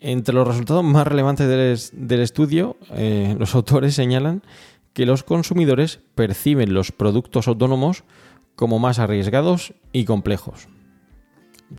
Entre 0.00 0.32
los 0.32 0.46
resultados 0.46 0.84
más 0.84 1.04
relevantes 1.04 1.90
del, 1.92 2.20
estudio, 2.20 2.76
eh, 2.92 3.34
los 3.40 3.56
autores 3.56 3.96
señalan 3.96 4.44
que 4.92 5.04
los 5.04 5.24
consumidores 5.24 5.98
perciben 6.14 6.74
los 6.74 6.92
productos 6.92 7.48
autónomos 7.48 8.04
como 8.54 8.78
más 8.78 9.00
arriesgados 9.00 9.74
y 9.92 10.04
complejos 10.04 10.68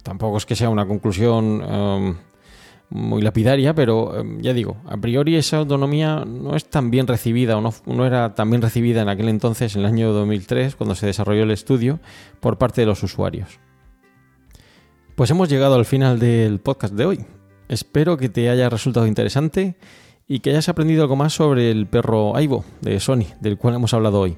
tampoco 0.03 0.37
es 0.37 0.45
que 0.45 0.55
sea 0.55 0.69
una 0.69 0.85
conclusión 0.85 1.63
em, 1.67 2.15
muy 2.89 3.21
lapidaria, 3.21 3.73
pero 3.73 4.17
em, 4.19 4.41
ya 4.41 4.53
digo, 4.53 4.77
a 4.85 4.97
priori 4.97 5.35
esa 5.35 5.57
autonomía 5.57 6.23
no 6.25 6.55
es 6.55 6.69
tan 6.69 6.91
bien 6.91 7.07
recibida 7.07 7.57
o 7.57 7.61
no, 7.61 7.73
no, 7.85 8.05
era 8.05 8.35
tan 8.35 8.49
bien 8.49 8.61
recibida 8.61 9.01
en 9.01 9.09
aquel 9.09 9.29
entonces, 9.29 9.75
en 9.75 9.81
el 9.81 9.87
año 9.87 10.11
2003, 10.13 10.75
cuando 10.75 10.95
se 10.95 11.05
desarrolló 11.05 11.43
el 11.43 11.51
estudio, 11.51 11.99
por 12.39 12.57
parte 12.57 12.81
de 12.81 12.87
los 12.87 13.03
usuarios. 13.03 13.59
Pues 15.15 15.31
hemos 15.31 15.49
llegado 15.49 15.75
al 15.75 15.85
final 15.85 16.19
del 16.19 16.59
podcast 16.59 16.93
de 16.93 17.05
hoy. 17.05 17.25
Espero 17.69 18.17
que 18.17 18.29
te 18.29 18.49
haya 18.49 18.69
resultado 18.69 19.07
interesante 19.07 19.75
y 20.27 20.39
que 20.39 20.51
hayas 20.51 20.69
aprendido 20.69 21.03
algo 21.03 21.15
más 21.15 21.33
sobre 21.33 21.71
el 21.71 21.87
perro 21.87 22.35
Aibo 22.35 22.63
de 22.81 22.99
Sony, 22.99 23.25
del 23.41 23.57
cual 23.57 23.75
hemos 23.75 23.93
hablado 23.93 24.19
hoy. 24.19 24.37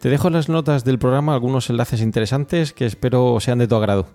Te 0.00 0.10
dejo 0.10 0.28
en 0.28 0.34
las 0.34 0.48
notas 0.48 0.84
del 0.84 0.98
programa 0.98 1.34
algunos 1.34 1.70
enlaces 1.70 2.00
interesantes 2.02 2.72
que 2.72 2.86
espero 2.86 3.38
sean 3.40 3.58
de 3.58 3.66
tu 3.66 3.74
agrado. 3.74 4.06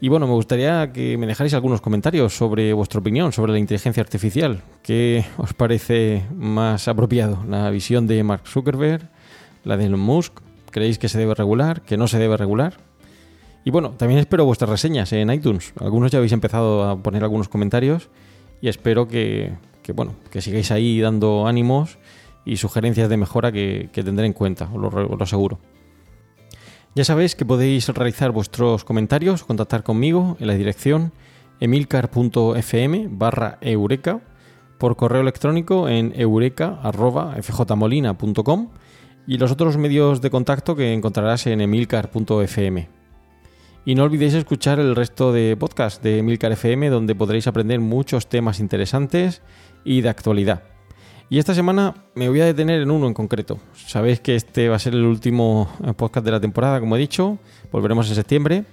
Y 0.00 0.08
bueno, 0.08 0.28
me 0.28 0.34
gustaría 0.34 0.92
que 0.92 1.18
me 1.18 1.26
dejáis 1.26 1.54
algunos 1.54 1.80
comentarios 1.80 2.36
sobre 2.36 2.72
vuestra 2.72 3.00
opinión 3.00 3.32
sobre 3.32 3.52
la 3.52 3.58
inteligencia 3.58 4.00
artificial. 4.00 4.62
¿Qué 4.82 5.24
os 5.38 5.54
parece 5.54 6.24
más 6.36 6.86
apropiado? 6.86 7.42
¿La 7.48 7.68
visión 7.70 8.06
de 8.06 8.22
Mark 8.22 8.46
Zuckerberg? 8.46 9.10
¿La 9.64 9.76
de 9.76 9.86
Elon 9.86 9.98
Musk? 9.98 10.40
¿Creéis 10.70 10.98
que 10.98 11.08
se 11.08 11.18
debe 11.18 11.34
regular? 11.34 11.82
¿Que 11.82 11.96
no 11.96 12.06
se 12.06 12.20
debe 12.20 12.36
regular? 12.36 12.74
Y 13.64 13.72
bueno, 13.72 13.90
también 13.90 14.20
espero 14.20 14.44
vuestras 14.44 14.70
reseñas 14.70 15.12
en 15.12 15.32
iTunes. 15.32 15.72
Algunos 15.80 16.12
ya 16.12 16.18
habéis 16.18 16.32
empezado 16.32 16.84
a 16.84 16.96
poner 17.02 17.24
algunos 17.24 17.48
comentarios 17.48 18.08
y 18.60 18.68
espero 18.68 19.08
que, 19.08 19.54
bueno, 19.96 20.14
que 20.30 20.40
sigáis 20.40 20.70
ahí 20.70 21.00
dando 21.00 21.48
ánimos 21.48 21.98
y 22.44 22.56
sugerencias 22.56 23.08
de 23.08 23.16
mejora 23.16 23.50
que, 23.50 23.90
tendré 23.92 24.26
en 24.26 24.32
cuenta, 24.32 24.70
os 24.72 24.94
lo 24.94 25.22
aseguro. 25.22 25.58
Ya 26.98 27.04
sabéis 27.04 27.36
que 27.36 27.44
podéis 27.44 27.86
realizar 27.90 28.32
vuestros 28.32 28.82
comentarios, 28.82 29.44
contactar 29.44 29.84
conmigo 29.84 30.36
en 30.40 30.48
la 30.48 30.54
dirección 30.54 31.12
emilcar.fm 31.60 33.08
barra 33.12 33.58
eureka, 33.60 34.20
por 34.78 34.96
correo 34.96 35.20
electrónico 35.20 35.88
en 35.88 36.12
eureka.fjmolina.com 36.16 38.70
y 39.28 39.38
los 39.38 39.52
otros 39.52 39.76
medios 39.76 40.20
de 40.20 40.30
contacto 40.30 40.74
que 40.74 40.92
encontrarás 40.92 41.46
en 41.46 41.60
emilcar.fm. 41.60 42.88
Y 43.84 43.94
no 43.94 44.02
olvidéis 44.02 44.34
escuchar 44.34 44.80
el 44.80 44.96
resto 44.96 45.32
de 45.32 45.56
podcast 45.56 46.02
de 46.02 46.18
Emilcar 46.18 46.50
FM 46.50 46.90
donde 46.90 47.14
podréis 47.14 47.46
aprender 47.46 47.78
muchos 47.78 48.28
temas 48.28 48.58
interesantes 48.58 49.40
y 49.84 50.00
de 50.00 50.08
actualidad. 50.08 50.77
Y 51.30 51.38
esta 51.38 51.54
semana 51.54 51.94
me 52.14 52.28
voy 52.30 52.40
a 52.40 52.46
detener 52.46 52.80
en 52.80 52.90
uno 52.90 53.06
en 53.06 53.12
concreto. 53.12 53.58
Sabéis 53.74 54.18
que 54.20 54.34
este 54.34 54.70
va 54.70 54.76
a 54.76 54.78
ser 54.78 54.94
el 54.94 55.04
último 55.04 55.70
eh, 55.84 55.92
podcast 55.92 56.24
de 56.24 56.32
la 56.32 56.40
temporada, 56.40 56.80
como 56.80 56.96
he 56.96 56.98
dicho. 56.98 57.38
Volveremos 57.70 58.08
en 58.08 58.14
septiembre. 58.14 58.64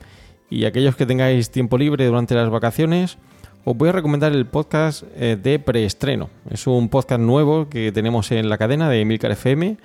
Y 0.50 0.64
aquellos 0.64 0.96
que 0.96 1.06
tengáis 1.06 1.50
tiempo 1.50 1.78
libre 1.78 2.06
durante 2.06 2.34
las 2.34 2.50
vacaciones, 2.50 3.18
os 3.66 3.76
voy 3.76 3.90
a 3.90 3.92
recomendar 3.92 4.32
el 4.32 4.46
podcast 4.46 5.04
eh, 5.16 5.38
de 5.42 5.60
preestreno. 5.60 6.30
Es 6.50 6.66
un 6.66 6.88
podcast 6.88 7.20
nuevo 7.20 7.68
que 7.68 7.92
tenemos 7.92 8.32
en 8.32 8.48
la 8.48 8.58
cadena 8.58 8.90
de 8.90 9.02
Emilcar 9.02 9.32
FM, 9.32 9.78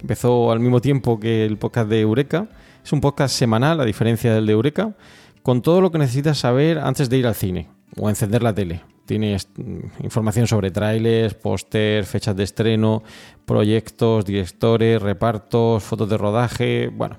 empezó 0.00 0.50
al 0.50 0.60
mismo 0.60 0.80
tiempo 0.80 1.20
que 1.20 1.44
el 1.44 1.58
podcast 1.58 1.90
de 1.90 2.00
Eureka. 2.00 2.48
Es 2.82 2.92
un 2.92 3.00
podcast 3.00 3.34
semanal, 3.34 3.80
a 3.80 3.84
diferencia 3.84 4.32
del 4.32 4.46
de 4.46 4.52
Eureka, 4.52 4.94
con 5.42 5.60
todo 5.60 5.80
lo 5.80 5.90
que 5.90 5.98
necesitas 5.98 6.38
saber 6.38 6.78
antes 6.78 7.10
de 7.10 7.18
ir 7.18 7.26
al 7.26 7.34
cine 7.34 7.68
o 7.98 8.08
encender 8.08 8.42
la 8.42 8.54
tele. 8.54 8.93
Tienes 9.06 9.48
información 10.02 10.46
sobre 10.46 10.70
trailers, 10.70 11.34
póster, 11.34 12.04
fechas 12.04 12.34
de 12.34 12.44
estreno, 12.44 13.02
proyectos, 13.44 14.24
directores, 14.24 15.02
repartos, 15.02 15.82
fotos 15.82 16.08
de 16.08 16.16
rodaje, 16.16 16.88
bueno. 16.88 17.18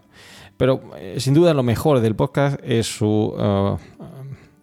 Pero 0.57 0.81
eh, 0.97 1.19
sin 1.19 1.33
duda 1.33 1.53
lo 1.53 1.63
mejor 1.63 1.99
del 1.99 2.15
podcast 2.15 2.59
es 2.63 2.87
su 2.87 3.07
uh, 3.07 3.77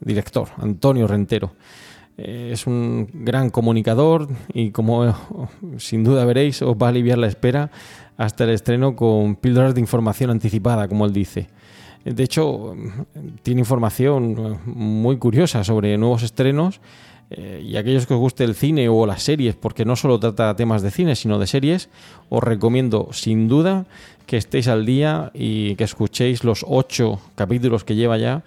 director, 0.00 0.48
Antonio 0.56 1.06
Rentero. 1.06 1.52
Eh, 2.16 2.50
es 2.52 2.66
un 2.66 3.08
gran 3.12 3.50
comunicador 3.50 4.28
y 4.52 4.70
como 4.70 5.14
sin 5.78 6.02
duda 6.02 6.24
veréis 6.24 6.60
os 6.62 6.76
va 6.76 6.86
a 6.86 6.90
aliviar 6.90 7.18
la 7.18 7.26
espera 7.26 7.70
hasta 8.16 8.44
el 8.44 8.50
estreno 8.50 8.96
con 8.96 9.36
píldoras 9.36 9.74
de 9.74 9.80
información 9.80 10.30
anticipada, 10.30 10.88
como 10.88 11.06
él 11.06 11.12
dice. 11.12 11.48
De 12.04 12.24
hecho, 12.24 12.74
tiene 13.44 13.60
información 13.60 14.58
muy 14.64 15.18
curiosa 15.18 15.62
sobre 15.62 15.96
nuevos 15.96 16.24
estrenos 16.24 16.80
eh, 17.36 17.64
y 17.64 17.76
aquellos 17.76 18.06
que 18.06 18.14
os 18.14 18.20
guste 18.20 18.44
el 18.44 18.54
cine 18.54 18.88
o 18.88 19.06
las 19.06 19.22
series, 19.22 19.54
porque 19.54 19.84
no 19.84 19.96
solo 19.96 20.18
trata 20.18 20.54
temas 20.56 20.82
de 20.82 20.90
cine, 20.90 21.16
sino 21.16 21.38
de 21.38 21.46
series, 21.46 21.88
os 22.28 22.42
recomiendo 22.42 23.08
sin 23.12 23.48
duda 23.48 23.86
que 24.26 24.36
estéis 24.36 24.68
al 24.68 24.86
día 24.86 25.30
y 25.34 25.74
que 25.76 25.84
escuchéis 25.84 26.44
los 26.44 26.64
ocho 26.68 27.20
capítulos 27.34 27.84
que 27.84 27.94
lleva 27.94 28.18
ya 28.18 28.42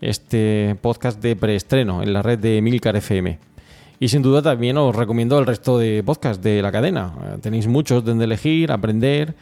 este 0.00 0.76
podcast 0.80 1.20
de 1.22 1.36
preestreno 1.36 2.02
en 2.02 2.12
la 2.12 2.22
red 2.22 2.38
de 2.38 2.62
Milcar 2.62 2.96
FM. 2.96 3.38
Y 3.98 4.08
sin 4.08 4.22
duda 4.22 4.40
también 4.40 4.78
os 4.78 4.96
recomiendo 4.96 5.38
el 5.38 5.46
resto 5.46 5.78
de 5.78 6.02
podcasts 6.02 6.42
de 6.42 6.62
la 6.62 6.72
cadena. 6.72 7.12
Eh, 7.22 7.38
tenéis 7.42 7.66
muchos 7.66 8.04
donde 8.04 8.24
elegir, 8.24 8.72
aprender 8.72 9.34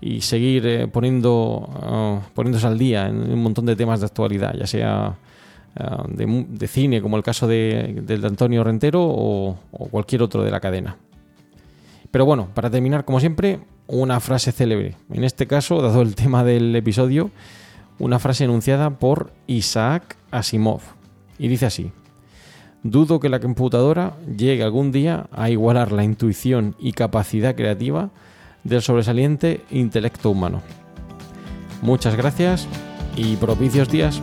y 0.00 0.22
seguir 0.22 0.66
eh, 0.66 0.88
poniendo, 0.88 2.22
poniéndose 2.34 2.66
al 2.66 2.78
día 2.78 3.08
en 3.08 3.32
un 3.32 3.42
montón 3.42 3.66
de 3.66 3.76
temas 3.76 4.00
de 4.00 4.06
actualidad, 4.06 4.54
ya 4.54 4.66
sea 4.66 5.16
eh, 5.76 6.46
de, 6.48 6.68
cine, 6.68 7.02
como 7.02 7.16
el 7.16 7.22
caso 7.22 7.46
de, 7.46 8.00
del 8.02 8.20
de 8.20 8.26
Antonio 8.26 8.64
Rentero 8.64 9.02
o 9.02 9.58
cualquier 9.90 10.22
otro 10.22 10.42
de 10.42 10.50
la 10.50 10.60
cadena. 10.60 10.96
Pero 12.10 12.24
bueno, 12.24 12.48
para 12.54 12.70
terminar, 12.70 13.04
como 13.04 13.20
siempre, 13.20 13.60
una 13.86 14.20
frase 14.20 14.52
célebre. 14.52 14.96
En 15.12 15.24
este 15.24 15.46
caso, 15.46 15.82
dado 15.82 16.02
el 16.02 16.14
tema 16.14 16.44
del 16.44 16.74
episodio, 16.74 17.30
una 17.98 18.18
frase 18.18 18.44
enunciada 18.44 18.90
por 18.90 19.32
Isaac 19.46 20.16
Asimov. 20.30 20.80
Y 21.38 21.48
dice 21.48 21.66
así. 21.66 21.92
Dudo 22.82 23.18
que 23.18 23.28
la 23.28 23.40
computadora 23.40 24.14
llegue 24.26 24.62
algún 24.62 24.92
día 24.92 25.26
a 25.32 25.50
igualar 25.50 25.92
la 25.92 26.04
intuición 26.04 26.76
y 26.78 26.92
capacidad 26.92 27.56
creativa 27.56 28.10
del 28.64 28.80
sobresaliente 28.80 29.64
intelecto 29.70 30.30
humano. 30.30 30.62
Muchas 31.82 32.16
gracias 32.16 32.68
y 33.16 33.36
propicios 33.36 33.88
días. 33.88 34.22